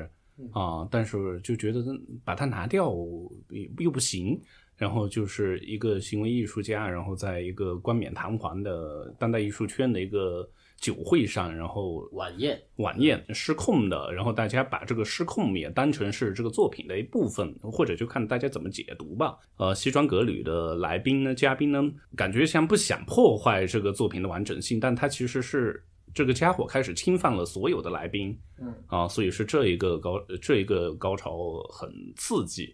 [0.52, 1.82] 啊、但是就觉得
[2.26, 3.32] 把它拿掉又
[3.80, 4.38] 又不行。
[4.76, 12.62] 然后就是一个行为艺术家，然后在一个冠冕堂皇的当代艺术圈的一个酒会上，然后晚宴。
[12.78, 19.38] 晚宴失控的，然后大家把这个失控也当成是这个作品的一部分，或者就看大家怎么解读吧。
[19.58, 21.84] 呃，西装革履的来宾呢，嘉宾呢，
[22.16, 28.74] 感觉像不想破坏这个作品的完整性，但他其实是这个家伙开始侵犯了所有的来宾，嗯。
[28.88, 32.74] 啊，所以是这一个高这一个高潮很刺激，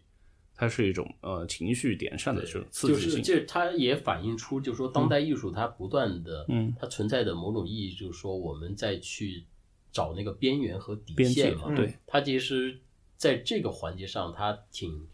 [0.56, 3.22] 它是一种呃情绪点上的这种刺激性就是。
[3.22, 9.44] 这它也反映出，就是说当代艺术它不断的，嗯它存在的某种意义，就是说我们在去
[9.92, 11.74] 找那个边缘和底线嘛。
[11.76, 12.80] 对，它其实
[13.18, 15.08] 在这个环节上，它挺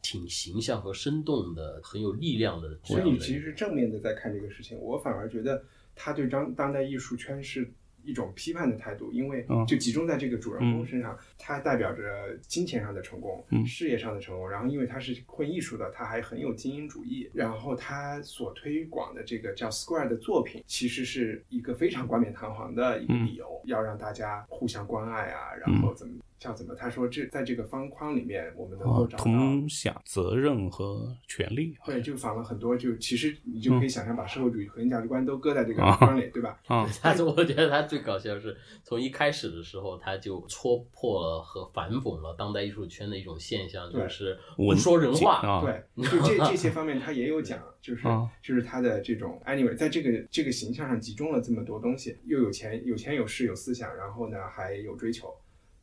[0.00, 3.00] 挺形象和生动的，很有力量的所。
[3.00, 7.72] 以你其实是正面的在看这个事情，我反而觉得他对当当代艺术圈是
[8.04, 9.64] 一种批判的态度，因为嗯。
[9.66, 13.64] 就集中在这个主人公身上，他代表着金钱上的成功、嗯。
[13.66, 26.14] 事业上的成功，然后因为他是混艺术的，他还很有精英主义，然后他所推广的这个叫 Square 的作品，其实是一个非常冠冕堂皇的一个理由，要让大家互相关爱啊，然后怎么。
[26.38, 26.74] 叫怎么？
[26.74, 31.76] 他说这在这个方框里面，我们能够啊，找到同享责任和权利。
[31.84, 36.60] 对，就仿了很多，就其实你就可以想象，把社会主义核心价值观都搁在这个啊框里，对吧？
[36.68, 45.36] 啊，但是我觉得他最搞笑的是，从一开始的时候他就戳破了和反讽了当代艺术圈的一种现象，就是不说人话。
[45.36, 55.34] 啊，对， 就这这些方面他也有讲，就是啊就是他的这种 anyway，在这个这个形象上集中了这么多东西，又有钱有钱有势有思想，然后呢还有追求。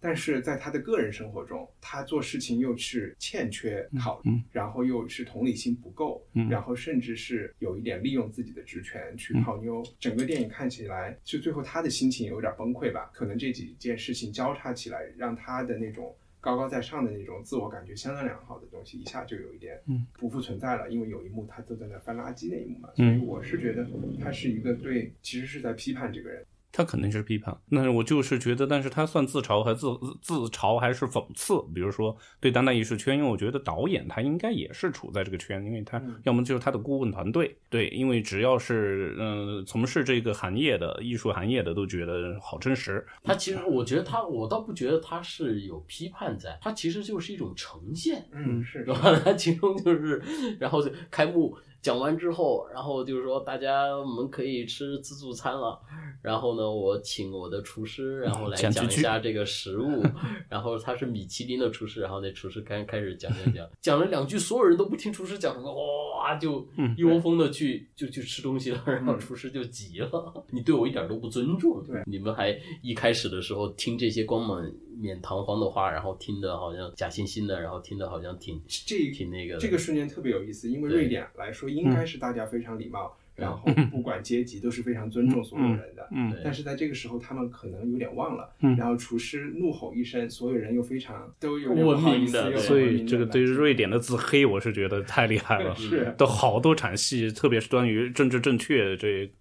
[0.02, 9.84] 但是在他的个人生活中，他做事情又是欠缺考虑，嗯然后又是同理心不够，嗯然后甚至是有一点利用自己的职权去泡妞。
[10.00, 13.12] 整个电影看起来，就最后他的心情有点崩溃吧？
[13.14, 20.90] 可能这几件事情交叉起来，让他的那种高高在上的那种自我感觉相当良好的东西，一下就有一点嗯不复存在了。
[20.90, 23.88] 因为有一幕他都在那翻垃圾那一幕嘛，所嗯以我是觉得
[24.20, 26.44] 他是一个对，其实是在批判这个人。
[26.72, 29.88] 他肯定是批判，但是我就是觉得，但是他算自嘲还自
[30.22, 31.62] 自嘲还是讽刺？
[31.74, 49.20] 比如说对当代艺术圈，因为我觉得导演他应该也是处在这个圈，因为他要么就是他的顾问团队，对，因为只要是嗯、呃从事这个行业的艺术行业的都觉得好真实，他其实我觉得他，我倒不觉得他是有批判在，他其实就是一种呈现，嗯，是对吧？
[49.24, 50.22] 他其中就是，
[50.60, 55.80] 然后就开幕讲完之后，然后就是说大家我们可以吃自助餐了，
[56.22, 60.04] 然后呢，我请我的厨师，然后来讲一下这个食物，
[60.48, 72.02] 然后他是米其林的厨师，然后那厨师开开始讲讲讲，讲了两句，所有人都不听厨师讲什么，哇，就嗯一窝蜂的去就去吃东西了，然后厨师就急了， 你对我一点都不尊重，对。
[72.06, 79.60] 你们还一开始的时候听这些光满面堂皇的话，然后听的好像假惺惺的，然后听的好像挺这一挺那个的。
[79.60, 86.08] 这个瞬间特别有意思，因为瑞典来说应该是大家非常礼貌，然后不管阶级都是非常尊重所有人的。
[86.12, 88.76] 嗯但是在这个时候，他们可能有点忘了，嗯。
[88.76, 96.14] 然后厨师怒吼一声，所有人又非常都有点文不好意思又明的所以这个对于瑞典的自黑，我是觉得太厉害了，是。
[96.18, 99.32] 都好多场戏，特别是关于政治正确这嗯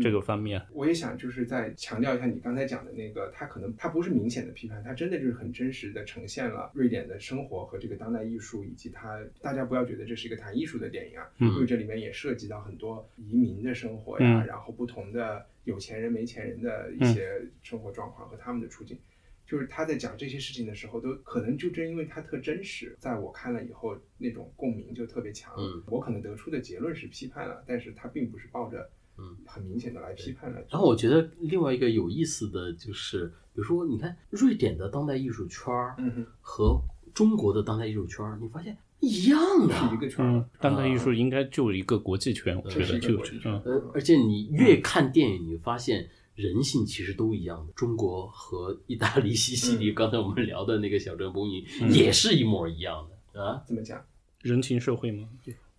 [0.00, 14.46] 这个方面，我也想就是再强调一下你刚才讲的那个，它可能它不是明显的批判，它真的就是很真实的呈现了瑞典的生活和这个当代艺术，以及它大家不要觉得这是一个谈艺术的电影啊，嗯因为这里面也涉及到很多移民的生活呀，嗯。
[14.46, 18.98] 然后不同的有钱人没钱人的一些生活状况和他们的处境。
[19.46, 25.52] 就是他在讲这些事情的时候，都可能就正因为他特真实，在我看了以后，那种共鸣就特别强。
[25.58, 25.82] 嗯。
[25.88, 28.88] 我可能得出的结论是批判了，但是他并不是抱着
[29.20, 30.58] 嗯很明显的来批判了。
[30.70, 36.26] 然后我觉得另外一个有意思的就是，比如说你看瑞典的当代艺术圈儿嗯哼。
[36.40, 36.80] 和
[37.12, 47.72] 中国的当代艺术圈儿，你发现一样的，是一个圈当代艺术应该就一个国际圈，我觉得就一个国际圈嗯呃，而且你越看电影，你发现人性其实都一样的。
[47.72, 53.62] 中国和意大利、西西里，刚才我们聊的那个小镇公寓，也是一模一样的啊。
[53.66, 54.00] 怎么讲？
[54.42, 55.28] 人情社会吗？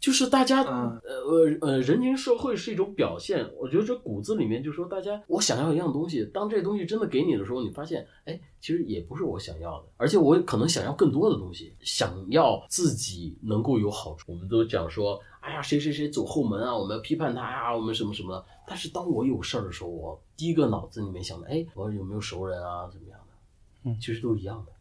[0.02, 3.48] 就是大家，嗯呃呃呃，人情社会是一种表现。
[3.56, 14.32] 我觉得这骨子里面就是说，大家我想要一样东西，当这东西真的给你的时候，你发现，哎，其实也不是我想要的，而且我可能想要更多的东西，想要自己能够有好处。
[14.32, 18.44] 我们都讲说，哎呀，谁谁谁走后门啊，我们要批判他呀，我们什么什么的。
[18.68, 23.90] 但是当我有事儿的时候，我第一个脑子里面想的，哎，我有没有熟人啊，怎么样的？
[23.92, 24.72] 嗯其实都一样的。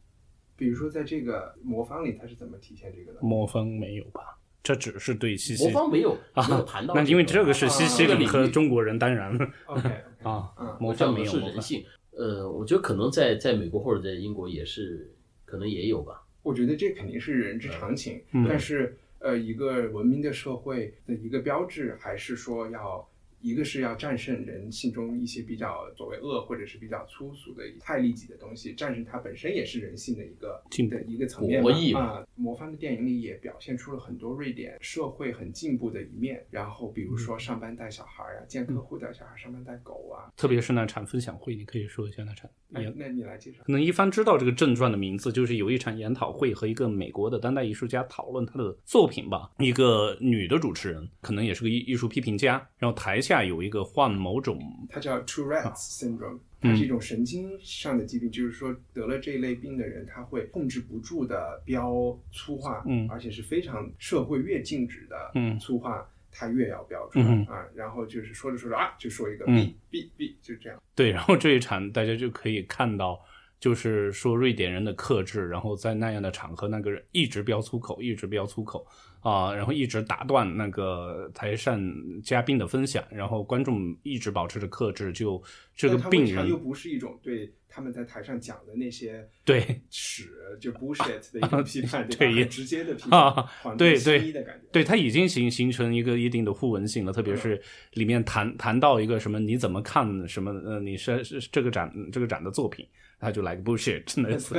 [0.56, 3.20] 比如说在这个魔方里，它是怎么体现这个的？
[3.20, 4.38] 魔方没有吧？
[4.62, 9.32] 这只是对西西魔方没有啊没有谈到、那因为这个是西西里和中国人，当然
[9.66, 9.88] OK，
[10.22, 11.26] 啊嗯，魔方没有。
[11.30, 11.84] 是人性。
[12.12, 15.10] 呃，我觉得可能在在美国或者在英国也是，
[15.44, 16.22] 可能也有吧。
[16.42, 23.06] 我觉得这肯定是人之常情，嗯但是呃，一个文明的社会的一个标志，还是说要。
[23.40, 31.62] 一个是要战胜人性中一些比较所谓恶或者是比较粗俗的太利己的东西，战胜它本身也是人性的一个进的一个层面
[31.96, 32.24] 啊。
[32.36, 40.32] 魔方的电影里也表现出了很多瑞典社会很进步的一面，然后比如说上班带小孩啊，见客户带小孩，上班带狗啊。
[40.36, 43.72] 特别是那场分享会，你可以说一下那场研，哎那你来介绍可。
[43.72, 49.50] 能一帆知道这个正传的名字，就是有一场研讨会和一个美国的当代艺术家讨论他的作品吧。
[49.58, 56.72] 一个女的主持人，可能也是个艺艺术批评家，然后台下有一个患某种它叫 Tourette's syndrome，嗯。
[56.72, 63.08] 它是一种神经上的疾病，就是说得了这一类病的人，他会控制不住的飙粗话，嗯。
[63.08, 65.56] 而且是非常社会越禁止的嗯。
[65.60, 67.44] 粗话，他越要飙出来、嗯。
[67.46, 69.72] 啊，然后就是说着说着啊，就说一个嗯。
[69.90, 70.82] b b b，就这样。
[70.96, 73.20] 对，然后这一场大家就可以看到，
[73.60, 78.84] 就是说瑞典人的克制，然后在那样的场合，那个人一直飙粗口，一直飙粗口
[79.20, 81.80] 啊、然后一直打断那个台上
[82.22, 85.42] 嘉宾的分享，然后观众一直保持着克制，就
[85.74, 90.28] 这个病人又不是一种对他们在台上讲的那些对屎
[90.60, 92.18] 就 bullshit 的一个批判，对吧？
[92.18, 94.66] 对也直接的批啊判，黄对对的感觉。
[94.72, 97.60] 对，他已经形形成一个一定的互文性了，特别是
[97.92, 102.86] 里面谈谈到一个什么你怎么看什么呃你是是这个展这个展的作品，
[103.20, 104.54] 他就来个 bullshit 类似，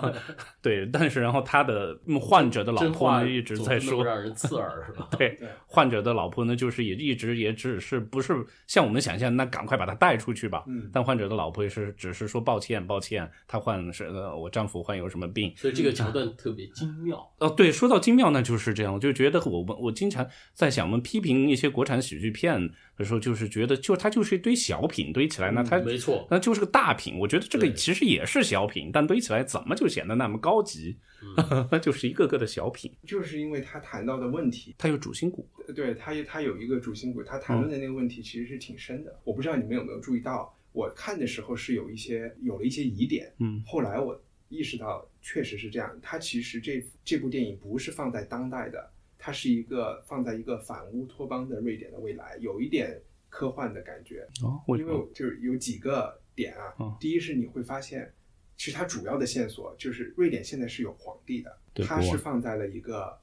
[0.62, 5.08] 对，但是然后他的嗯患者的老婆呢一直在说，让人刺耳，是吧？
[5.18, 8.34] 对对，患者的老婆呢，就是也一直也只是不是
[8.66, 10.64] 像我们想象，那赶快把他带出去吧。
[10.66, 15.52] 嗯但患者的老婆也是只是说抱歉，抱歉，他患是呃我丈夫患有什么病。
[15.56, 17.28] 所以这个桥段特别精妙。
[17.38, 18.92] 哦，对，说到精妙，那就是这样。
[18.92, 27.18] 我就觉得我们我经常在想，我们批评一些国产喜剧片的时候，就是觉得就它就是一堆小品堆起来，那它嗯没错那就是个大品。
[27.18, 30.96] 我觉得这个其实也是小品，但堆起来怎么就显得那么高级？
[31.38, 35.48] 嗯那 就是一个个的小品，就是因为他谈到的问题，他有主心骨。
[35.74, 39.18] 对他也他有一个主心骨，他谈论的那个问题其实是挺深的。
[39.24, 45.96] 我不知道你们有没有注意到，我看的时候是有一些有了一些疑点，嗯后来我意识到确实是这样。
[46.02, 54.26] 它其实这这部电影不是放在当代的，它是一个放在一个反乌托邦的瑞典的未来，有一点科幻的感觉。
[54.42, 55.08] 哦，因为？
[55.14, 58.12] 就是有几个点啊，嗯第一是你会发现，
[58.56, 61.56] 其实它主要的线索就是瑞典现在是有皇帝的，
[61.86, 63.16] 它是放在了一个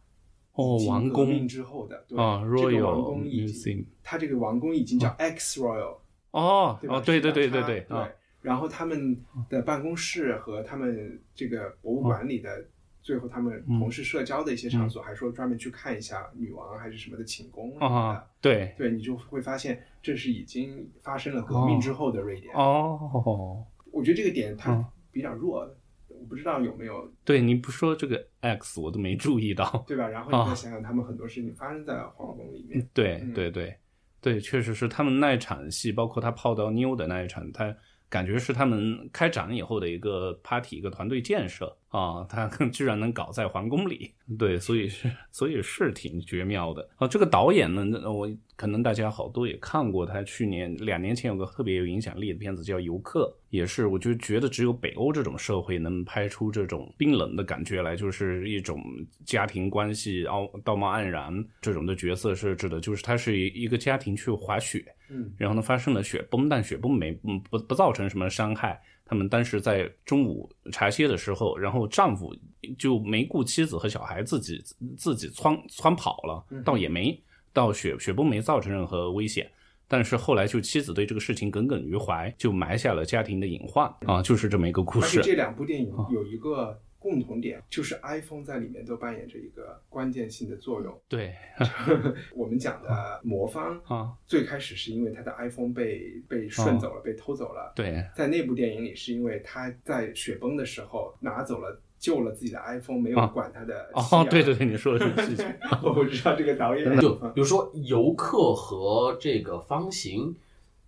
[0.54, 5.98] 哦王宫之后的对啊这个王宫已经，它这个王宫已经叫 X Royal，、
[6.32, 6.96] 哦对吧？
[6.98, 8.10] 哦，对对对对对对啊，
[8.42, 9.18] 然后他们
[9.50, 12.66] 的办公室和他们这个博物馆里的，
[13.02, 17.96] 最后他们嗯同事社交的一些场所，还说专门去看一下女王还是什么的寝宫什么的。
[17.96, 22.54] 啊，对，对你就会发现，这是已经发生了革命之后的瑞典。
[22.56, 25.60] 哦，我觉得这个点嗯它比较弱，
[26.08, 29.84] 我不知道有没有对，你不说这个 X 我都没注意到。
[29.88, 30.08] 对吧？
[30.08, 32.88] 然后你再想想，他们很多事情发生在皇宫里面。
[32.94, 33.76] 对嗯对对
[34.22, 37.76] 对，确实是他们那一场戏，包括他泡到妞的那一场，他
[38.08, 47.06] 感觉是他们开展以后的一个 party，一个团队建设啊，他 居然能搞在皇宫里，对，所以是所以是挺绝妙的啊。
[47.06, 58.82] 这个导演呢，那我可能大家好多也看过，他去年两年前有个特别有影响力的片子叫《游客》，也是我就觉得只有北欧这种社会能拍出这种冰冷的感觉来，就是一种
[59.26, 68.82] 家庭关系傲道貌岸然这种的角色设置的，就是他是一个家庭去滑雪，嗯然后呢发生了雪崩，但雪崩没嗯不不造成什么伤害。
[69.12, 72.34] 他们当时在中午茶歇的时候，然后丈夫
[72.80, 74.64] 就没顾妻子和小孩，自己
[74.98, 79.52] 自己窜窜跑了，倒也没到雪雪崩没造成任何危险。
[79.86, 85.20] 但是后来就妻子对这个事情耿耿于怀，就埋下了家庭的隐患啊，就是这么一个故事。
[85.20, 91.02] 而且这两部电影啊有一个共同点，就是 iPhone 在里面都扮演着一个关键性的作用。
[91.08, 91.34] 对。
[92.36, 97.74] 我们讲的魔方啊，最开始是因为他的 iPhone 被被顺走了，被偷走了。
[97.76, 98.06] 对。
[98.16, 103.26] 在那部电影里，是因为他在雪崩的时候拿走了救了自己的 iPhone，没有啊。
[103.26, 105.46] 管他的哦，对对对，你说的这个事情，
[105.82, 106.86] 我不知道这个导演。
[107.02, 110.36] 就比如说游客和这个方形，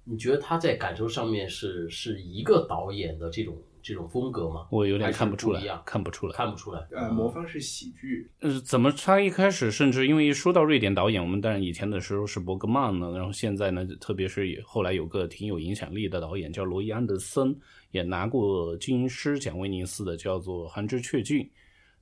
[0.03, 4.65] 你觉得他在感受上面是是一个导演的这种这种风格吗？
[4.71, 6.87] 我有点看不出来一样，看不出来，看不出来。
[6.91, 17.53] 呃，魔方是喜剧，呃，怎么他一开始甚至因为一说到瑞典导演，我们当然以前的时候是伯格曼呢，然后现在呢，特别是也后来有个挺有影响力的导演叫罗伊安德森，
[17.91, 21.41] 也拿过金狮奖威尼斯的，叫做《寒枝雀郡》。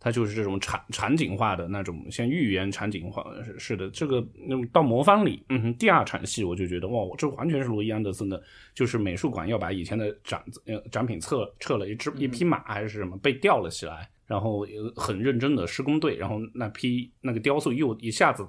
[0.04, 3.24] 它就是这种场场景化的那种，像寓言场景化
[3.60, 3.88] 是的。
[3.92, 8.42] 这个那么到魔方里，嗯哼，第二场戏我就觉得哇，这完全是罗伊安德森的，
[8.74, 18.44] 就是美术馆要把以前的展呃展品撤撤了一只一匹马还是什么被吊了起来，然后呃很认真的施工队，然后那批那个雕塑又一下子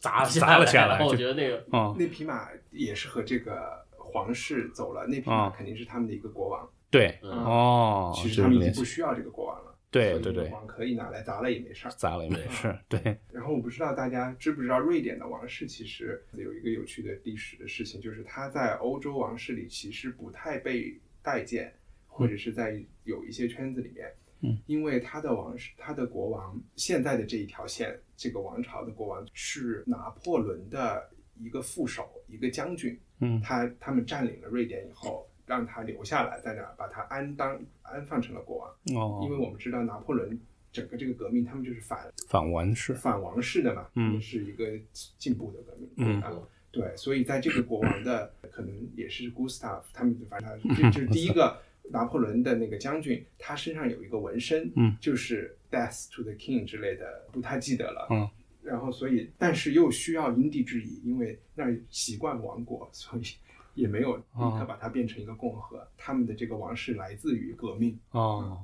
[0.00, 6.66] 砸砸了下来，我觉得那个嗯、那匹马也是和这个皇室走了，那匹马啊肯定是他们的一个国王。
[6.88, 9.65] 对嗯哦，其实他们已经不需要这个国王了。
[9.90, 10.48] 对对对。
[10.50, 11.90] 王可以拿来砸了也没事儿。
[11.92, 13.18] 砸了也没事， 对。
[13.32, 21.72] 然后我不知道大家知不知道，瑞典的王室其实有一个有趣的历史的事情，就是他在欧洲王室里其实不太被待见，
[22.06, 31.08] 或者是在有一些圈子里面，嗯，因为他的王室，他的国王现在的这一条线，这个王朝的国王是拿破仑的
[31.38, 33.40] 一个副手，一个将军，嗯。
[33.40, 38.68] 他他们占领了瑞典以后，让他留下来，在那儿把他安当安放成了国王。
[38.96, 40.38] 哦，因为我们知道拿破仑
[40.72, 44.64] 整个这个革命，他们就是反反王室，反王室的嘛，嗯是一个
[45.18, 46.32] 进步的革命，嗯啊，
[46.70, 51.58] 对，所以在这个国王的可能也是 Gustav，他们反正他这这是第一个
[51.90, 58.28] 拿破仑的那个将军，他身上有一个纹身，嗯，就是 Death to the King 之类的，不太记得了，嗯。
[58.62, 63.22] 然后，所以，但是又需要因地制宜，因为那儿习惯王国，所以
[63.76, 64.22] 也没有立
[64.58, 65.86] 刻把它变成一个共和。
[65.96, 68.58] 他们的这个王室来自于革命，哦，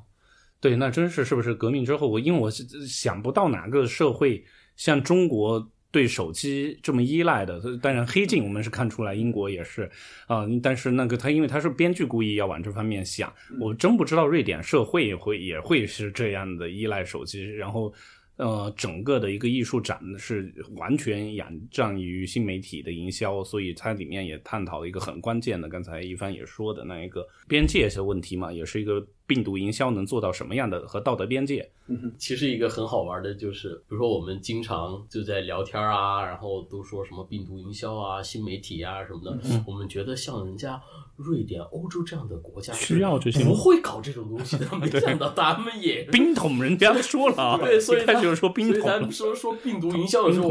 [0.61, 4.45] 对，那真是是不是革命之后，我因为我是想不到哪个社会
[4.75, 7.61] 像中国对手机这么依赖的。
[7.79, 9.89] 当然，黑镜我们是看出来，英国也是
[10.27, 17.93] 啊、但是那个他因为他是编剧故意要往这方面想，我真不知道瑞典社会也会也会是这样的依赖手机，然后。
[18.37, 31.71] 呃，整个的一个艺术展是完全仰仗于新媒体的营销，所以它里面也探讨了一个很关键的，刚才一帆也说的那一个边界的问题嘛，也是一个病毒营销能做到什么样的和道德边界。
[32.17, 40.81] 其实一个很好玩的，就是比如说我们经常就在聊天啊，然后都说什么病毒营销啊、新媒体啊什么的，我们觉得像人家
[41.17, 50.49] 瑞典、欧洲这样的国家需要这些不会搞这种东西的，没 想到他们也冰桶人家说了啊， 对，所以开始他就说冰桶们，说说病毒营销的时候，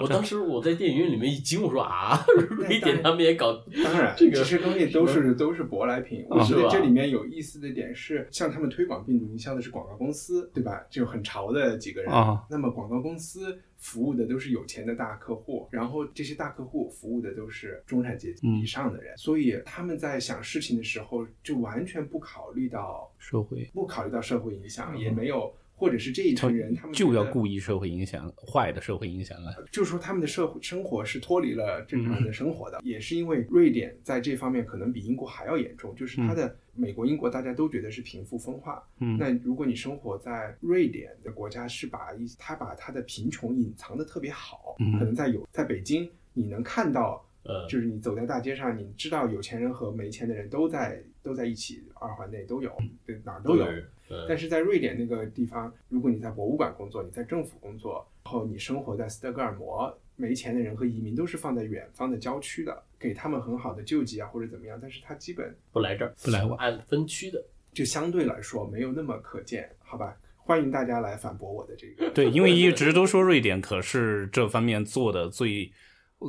[0.00, 3.52] 我当时我在电影院里面一惊，我说啊， 瑞典他们也搞
[3.84, 6.24] 当然，这个这些东西都是都是舶来品。
[6.28, 10.80] 我觉得这里面有意思的点是，像他们推广病毒营销的是广告公司，对吧？
[10.90, 12.12] 就很潮的几个人。
[12.12, 25.52] 啊那么广告公司服务的都是有钱的大客户，然后这些大客户服务的都是中产阶级嗯以上的人，所以他们在想事情的时候就完全不考虑到社会不考虑到社会影响，也没有。
[25.80, 29.50] 或者是这一群人，他们就要故意社会影响，坏的社会影响了。
[29.72, 38.86] 就是说他们的社会生活是脱离了正常的生活的，也是因为瑞典在这方面可能比英国还要严重，就是它的美国、英国大家都觉得是贫富分化。
[38.98, 47.24] 嗯那如果你生活在瑞典的国家，是把一他把他的贫穷隐藏的特别好，嗯可能在有在北京你能看到。
[47.42, 52.70] 呃就是你走在大街上，你知道有钱人和没钱的人都在都在一起，二环内都有，
[53.06, 53.64] 对哪儿都有。
[54.10, 67.42] 呃但是在瑞典那个地方，如果你在博物馆工作，你在政府工作，然后你生活在斯德哥尔摩，没钱的人和移民都是放在远方的郊区的，给他们很好的救济啊或者怎么样，但是他基本不来这儿，不来我按分区的。
[67.72, 70.16] 就相对来说没有那么可见，好吧？
[70.36, 72.10] 欢迎大家来反驳我的这个。
[72.10, 75.70] 对，因为一直都说瑞典可是这方面做的最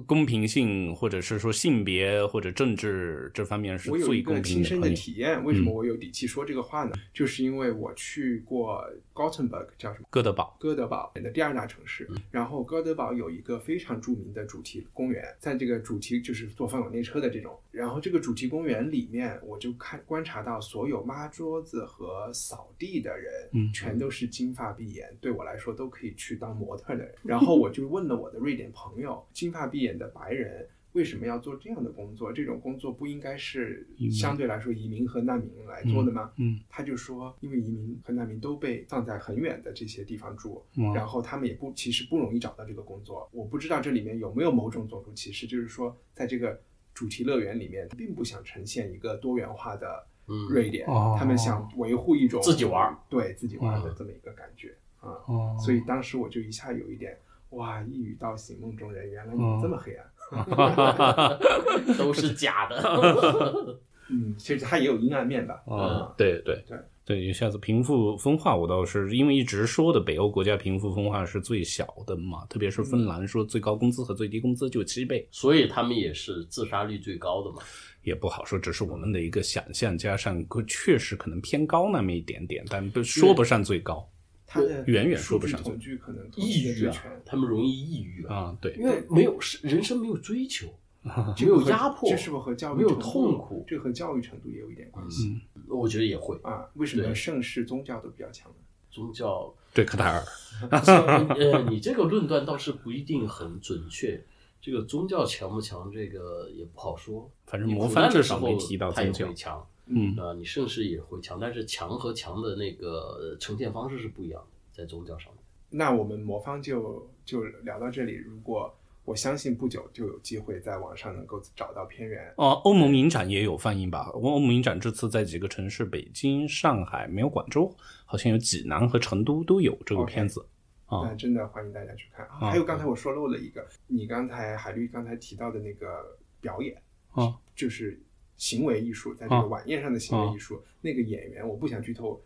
[0.08, 6.94] 公平性，或者是说性别或者政治这方面是我有一个亲身的体验，为什么嗯我有底气说这个话呢？
[7.14, 8.84] 就是因为我去过
[9.14, 10.08] Gothenburg，叫什么？
[10.10, 27.14] 哥德堡，哥德堡的第二大城市，然后哥德堡有一个非常著名的主题公园，在这个主题就是坐放有内车的这种，然后这个主题公园里面，我就看观察到所有抹桌子和扫地的人，嗯全都是金发碧眼，对我来说都可以去当模特的人。
[27.24, 30.68] 然后我就问了我的瑞典朋友，金发碧眼的白人。
[30.94, 32.34] 为什么要做这样的工作？
[32.34, 36.34] 这种工作不应该是相对来说移民和难民来做的吗？
[36.36, 43.30] 嗯他就说，因为移民和难民都被放在很远的这些地方住，嗯然后他们也不其实不容易找到这个工作。
[43.32, 46.60] 我不知道这里面有没有某种种族歧视，就是说在这个
[46.94, 55.12] 主题乐园里面，并不想呈现一个多元化的嗯瑞典，哦他们想维护一种自己玩儿对自己玩儿的嗯这么一个感觉啊。
[55.28, 57.18] 哦，所以当时我就一下有一点。
[57.52, 57.82] 哇！
[57.84, 60.06] 一语道醒梦中人，原来你这么黑暗。
[61.98, 63.80] 都是假的。
[64.10, 65.54] 嗯，其实它也有阴暗面的。
[65.66, 77.58] 啊，对对对对，一下子贫富分化，我倒是因为一直说的北欧国家贫富分化是最小的嘛，特别是芬兰说最高工资和最低工资就七倍，所以他们也是自杀率最高的嘛。
[78.04, 84.08] 也不好说，只是我们的一个想象，加上确实可能偏高那么一点点，但不说不上最高
[84.54, 86.94] 它的远远说不上恐惧可能抑郁啊，
[87.26, 88.58] 他们容易抑郁啊，啊。
[88.60, 90.68] 对，因为没有是人生没有追求，
[91.40, 95.40] 没有压迫，这是不是和教育没有痛苦这和教育程度也有一点关系、
[95.70, 96.38] 我觉得也会。
[96.44, 96.66] 啊？
[96.74, 98.58] 为什么盛世宗教都比较强呢？
[98.90, 100.24] 宗教，对卡塔尔，
[101.40, 104.22] 呃，你这个论断倒是不一定很准确。
[104.60, 107.32] 这个宗教强不强，这个也不好说。
[107.48, 115.44] 反正你苦魔方至难的时候少没提到他也宗教会强，嗯啊，你盛世也会强，但是强和强的那个呃呈现方式是不一样的，在宗教上面。
[115.70, 118.14] 那我们魔方就就聊到这里。
[118.14, 118.74] 如果
[119.04, 122.32] 我相信不久就有机会在网上能够找到片源。
[122.38, 124.12] 哦，欧盟影展也有放映吧？
[124.14, 127.74] 欧盟影展这次在几个城市，北京、上海，没有广州，
[128.06, 130.46] 好像有济南和成都都有这个片子。
[130.86, 132.28] 啊那真的欢迎大家去看。
[132.30, 136.80] 还有刚才我说漏了一个，你刚才海绿刚才提到的那个表演，
[137.12, 137.98] 啊就是
[138.42, 142.20] 行为艺术，在这个啊晚宴上的行为艺术，那个演员我不想剧透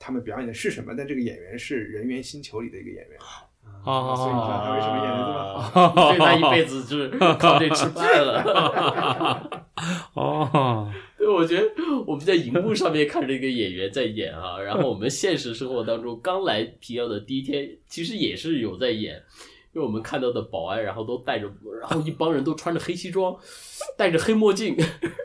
[0.00, 3.16] 他们表演的是什么，但这个演员是《人猿星球》里的一个演员，
[3.84, 5.80] 啊所以你知道他为什么演的这么好。
[5.80, 9.62] 哦所以他一辈子就是靠这吃饭了。
[10.14, 11.70] 哦，对，我觉得
[12.04, 19.22] 我们在荧幕上面看着一个演员在演啊，然后我们现实生活当中刚来皮奥的第一天，其实也是有在演，
[19.72, 21.46] 因为我们看到的保安，然后都戴着，
[21.80, 23.36] 然后一帮人都穿着黑西装，
[23.96, 24.76] 戴着黑墨镜，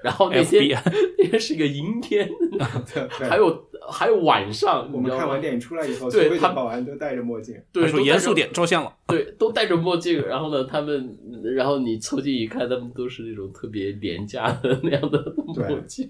[0.04, 0.82] 然后那天 FBI
[1.18, 2.30] 那天是个阴天，
[3.28, 7.56] 还有还有晚上，我们看完电影出来以后，所对他有的保安都戴着墨镜。
[7.72, 8.96] 对，严肃点，照相了。
[9.08, 11.18] 对，都戴着墨镜，然后呢，他们，
[11.56, 16.10] 然后你凑近一看，他们都是那种特别廉价的那样的墨镜。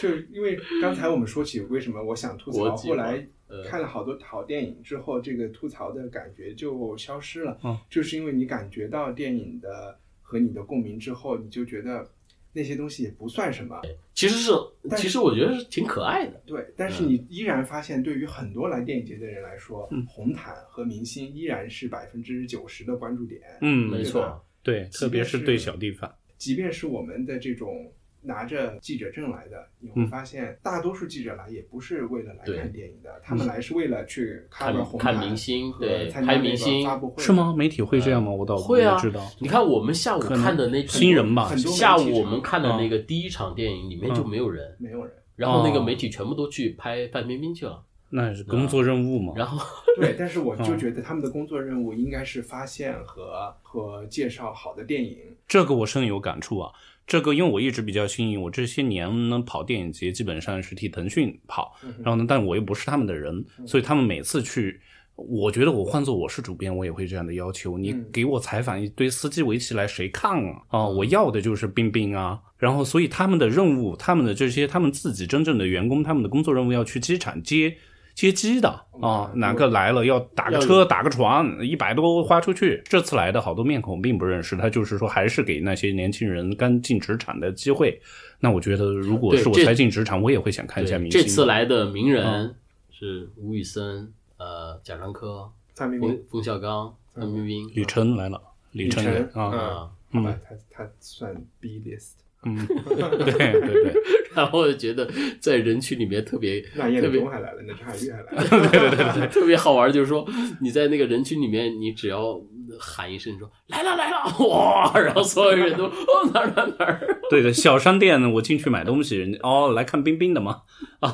[0.00, 7.58] 就是因为刚才我们说起为什么我想吐槽，后来呃看了好多好电影之后，这个吐槽的感觉就消失了。
[7.64, 12.08] 嗯就是因为你感觉到电影的和你的共鸣之后，你就觉得
[12.52, 13.80] 那些东西也不算什么。
[14.14, 14.50] 其实是，
[14.88, 16.40] 但是其实我觉得是挺可爱的。
[16.46, 23.40] 对，但是你依然发现，对于很多来电影节的人来说，嗯红毯和明星依然是百分之九十的关注点。
[23.60, 26.12] 嗯，没错，对，特别是对小地方。
[26.36, 27.92] 即便是我们的这种
[28.22, 37.52] 拿着记者证来的，你会嗯发现大多数记者来也不是为了来看电影的，他们来是为了去看红看毯明星和拍明星发布会是吗？
[37.56, 38.30] 媒体会这样吗？
[38.30, 39.20] 我倒会啊不知道。
[39.40, 45.12] 你看我们下午看的那新人吧很多下午我们看的那个第一场电影里面就没有人，没有人。
[45.34, 49.32] 然后那个哦媒体全部都去拍范冰冰去了，那也是工作任务嘛。
[49.34, 49.58] 然后
[49.98, 55.18] 对，但是我就嗯觉得他们的工作任务应该是发现和和介绍好的电影。
[55.48, 56.70] 这个我深有感触啊。
[57.06, 64.80] 这个因为我一直比较幸运，我这些年呢跑电影节基本上是替腾讯跑，然后呢，但我又不是他们的人，所以他们每次去，
[65.16, 67.76] 我觉得我换做我是主编，我也会这样的要求。
[67.76, 70.62] 你嗯给我采访一堆司机围起来，谁看啊？
[70.68, 72.40] 啊，我要的就是冰冰啊。
[72.56, 77.76] 然后，所以他们的任务，他们的这些，他们自己真正的员工，他们的工作任务要去机场接
[78.14, 78.68] 接机的
[79.00, 82.82] 啊，嗯哪个来了要打个车、打个船，一百多花出去。
[82.84, 88.00] 这次来的好多面孔并不认识，他就是说还是给那些年轻人刚进职场的机会。
[88.40, 91.20] 那我觉得，如果是我才进职场，我也会想看一下对明星。
[91.20, 92.54] 这次来的名人嗯。
[92.90, 96.10] 是吴宇森、呃贾樟柯、范冰冰。
[96.10, 98.40] 冯、冯小刚、范冰冰、李晨来了，
[98.72, 100.24] 李晨晨啊，嗯。
[100.24, 102.12] 他他算 B list。
[102.44, 103.94] 嗯，对对对，
[104.34, 105.08] 然后我觉得
[105.40, 109.26] 在人群里面特别那叶立特别中还来了，那张海玉还来了。
[109.28, 110.28] 特别好玩，就是说
[110.60, 112.40] 你在那个人群里面，你只要
[112.80, 120.62] 喊一声说来了来了，哇，然后所有人都哦哪儿哪儿哪儿，对的，小商店我进去买东西，人家哦来看冰冰的吗？
[121.00, 121.10] 啊，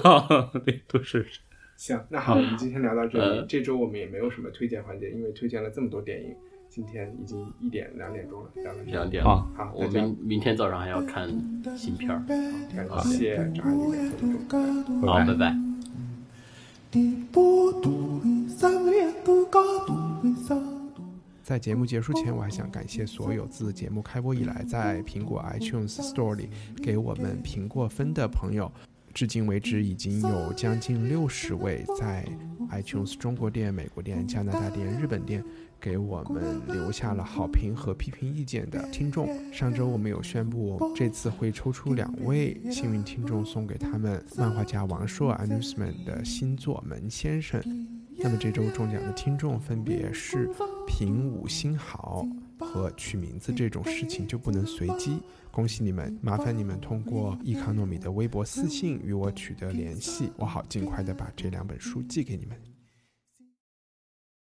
[0.64, 1.26] 对，都是
[1.76, 3.24] 行，那好，我们今天聊到这里。
[3.24, 6.34] 呃这周我们也没有什么推荐环节，因为推荐了这么多电影，
[6.78, 11.28] 今天已经一点两点钟了，聊到这里两点啊好，我们明明天早上还要看
[11.76, 13.98] 新片儿，感谢张阿姨。
[15.04, 15.56] 好，拜拜。
[21.42, 26.48] 在节目结束前，我还想感谢所有自节目开播以来在苹果 iTunes Store 里
[26.80, 28.70] 给我们评过分的朋友。
[29.12, 32.24] 至今为止，已经有将近六十位在
[32.70, 35.42] iTunes 中国店、美国店、加拿大店、日本店
[35.80, 39.28] 给我们留下了好评和批评意见的听众。
[39.52, 47.60] 上周我们有宣布，这次会抽出两位幸运听众，送给他们漫画家王朔 Amusement 的新作《门先生》。
[48.20, 50.50] 那么这周中奖的听众分别是
[50.88, 52.26] 评五星好
[52.58, 55.20] 和取名字这种事情就不能随机，
[55.52, 56.18] 恭喜你们！
[56.20, 62.56] 麻烦你们通过易康糯米的微博私信与我取得联系，我好尽快的把这两本书寄给你们。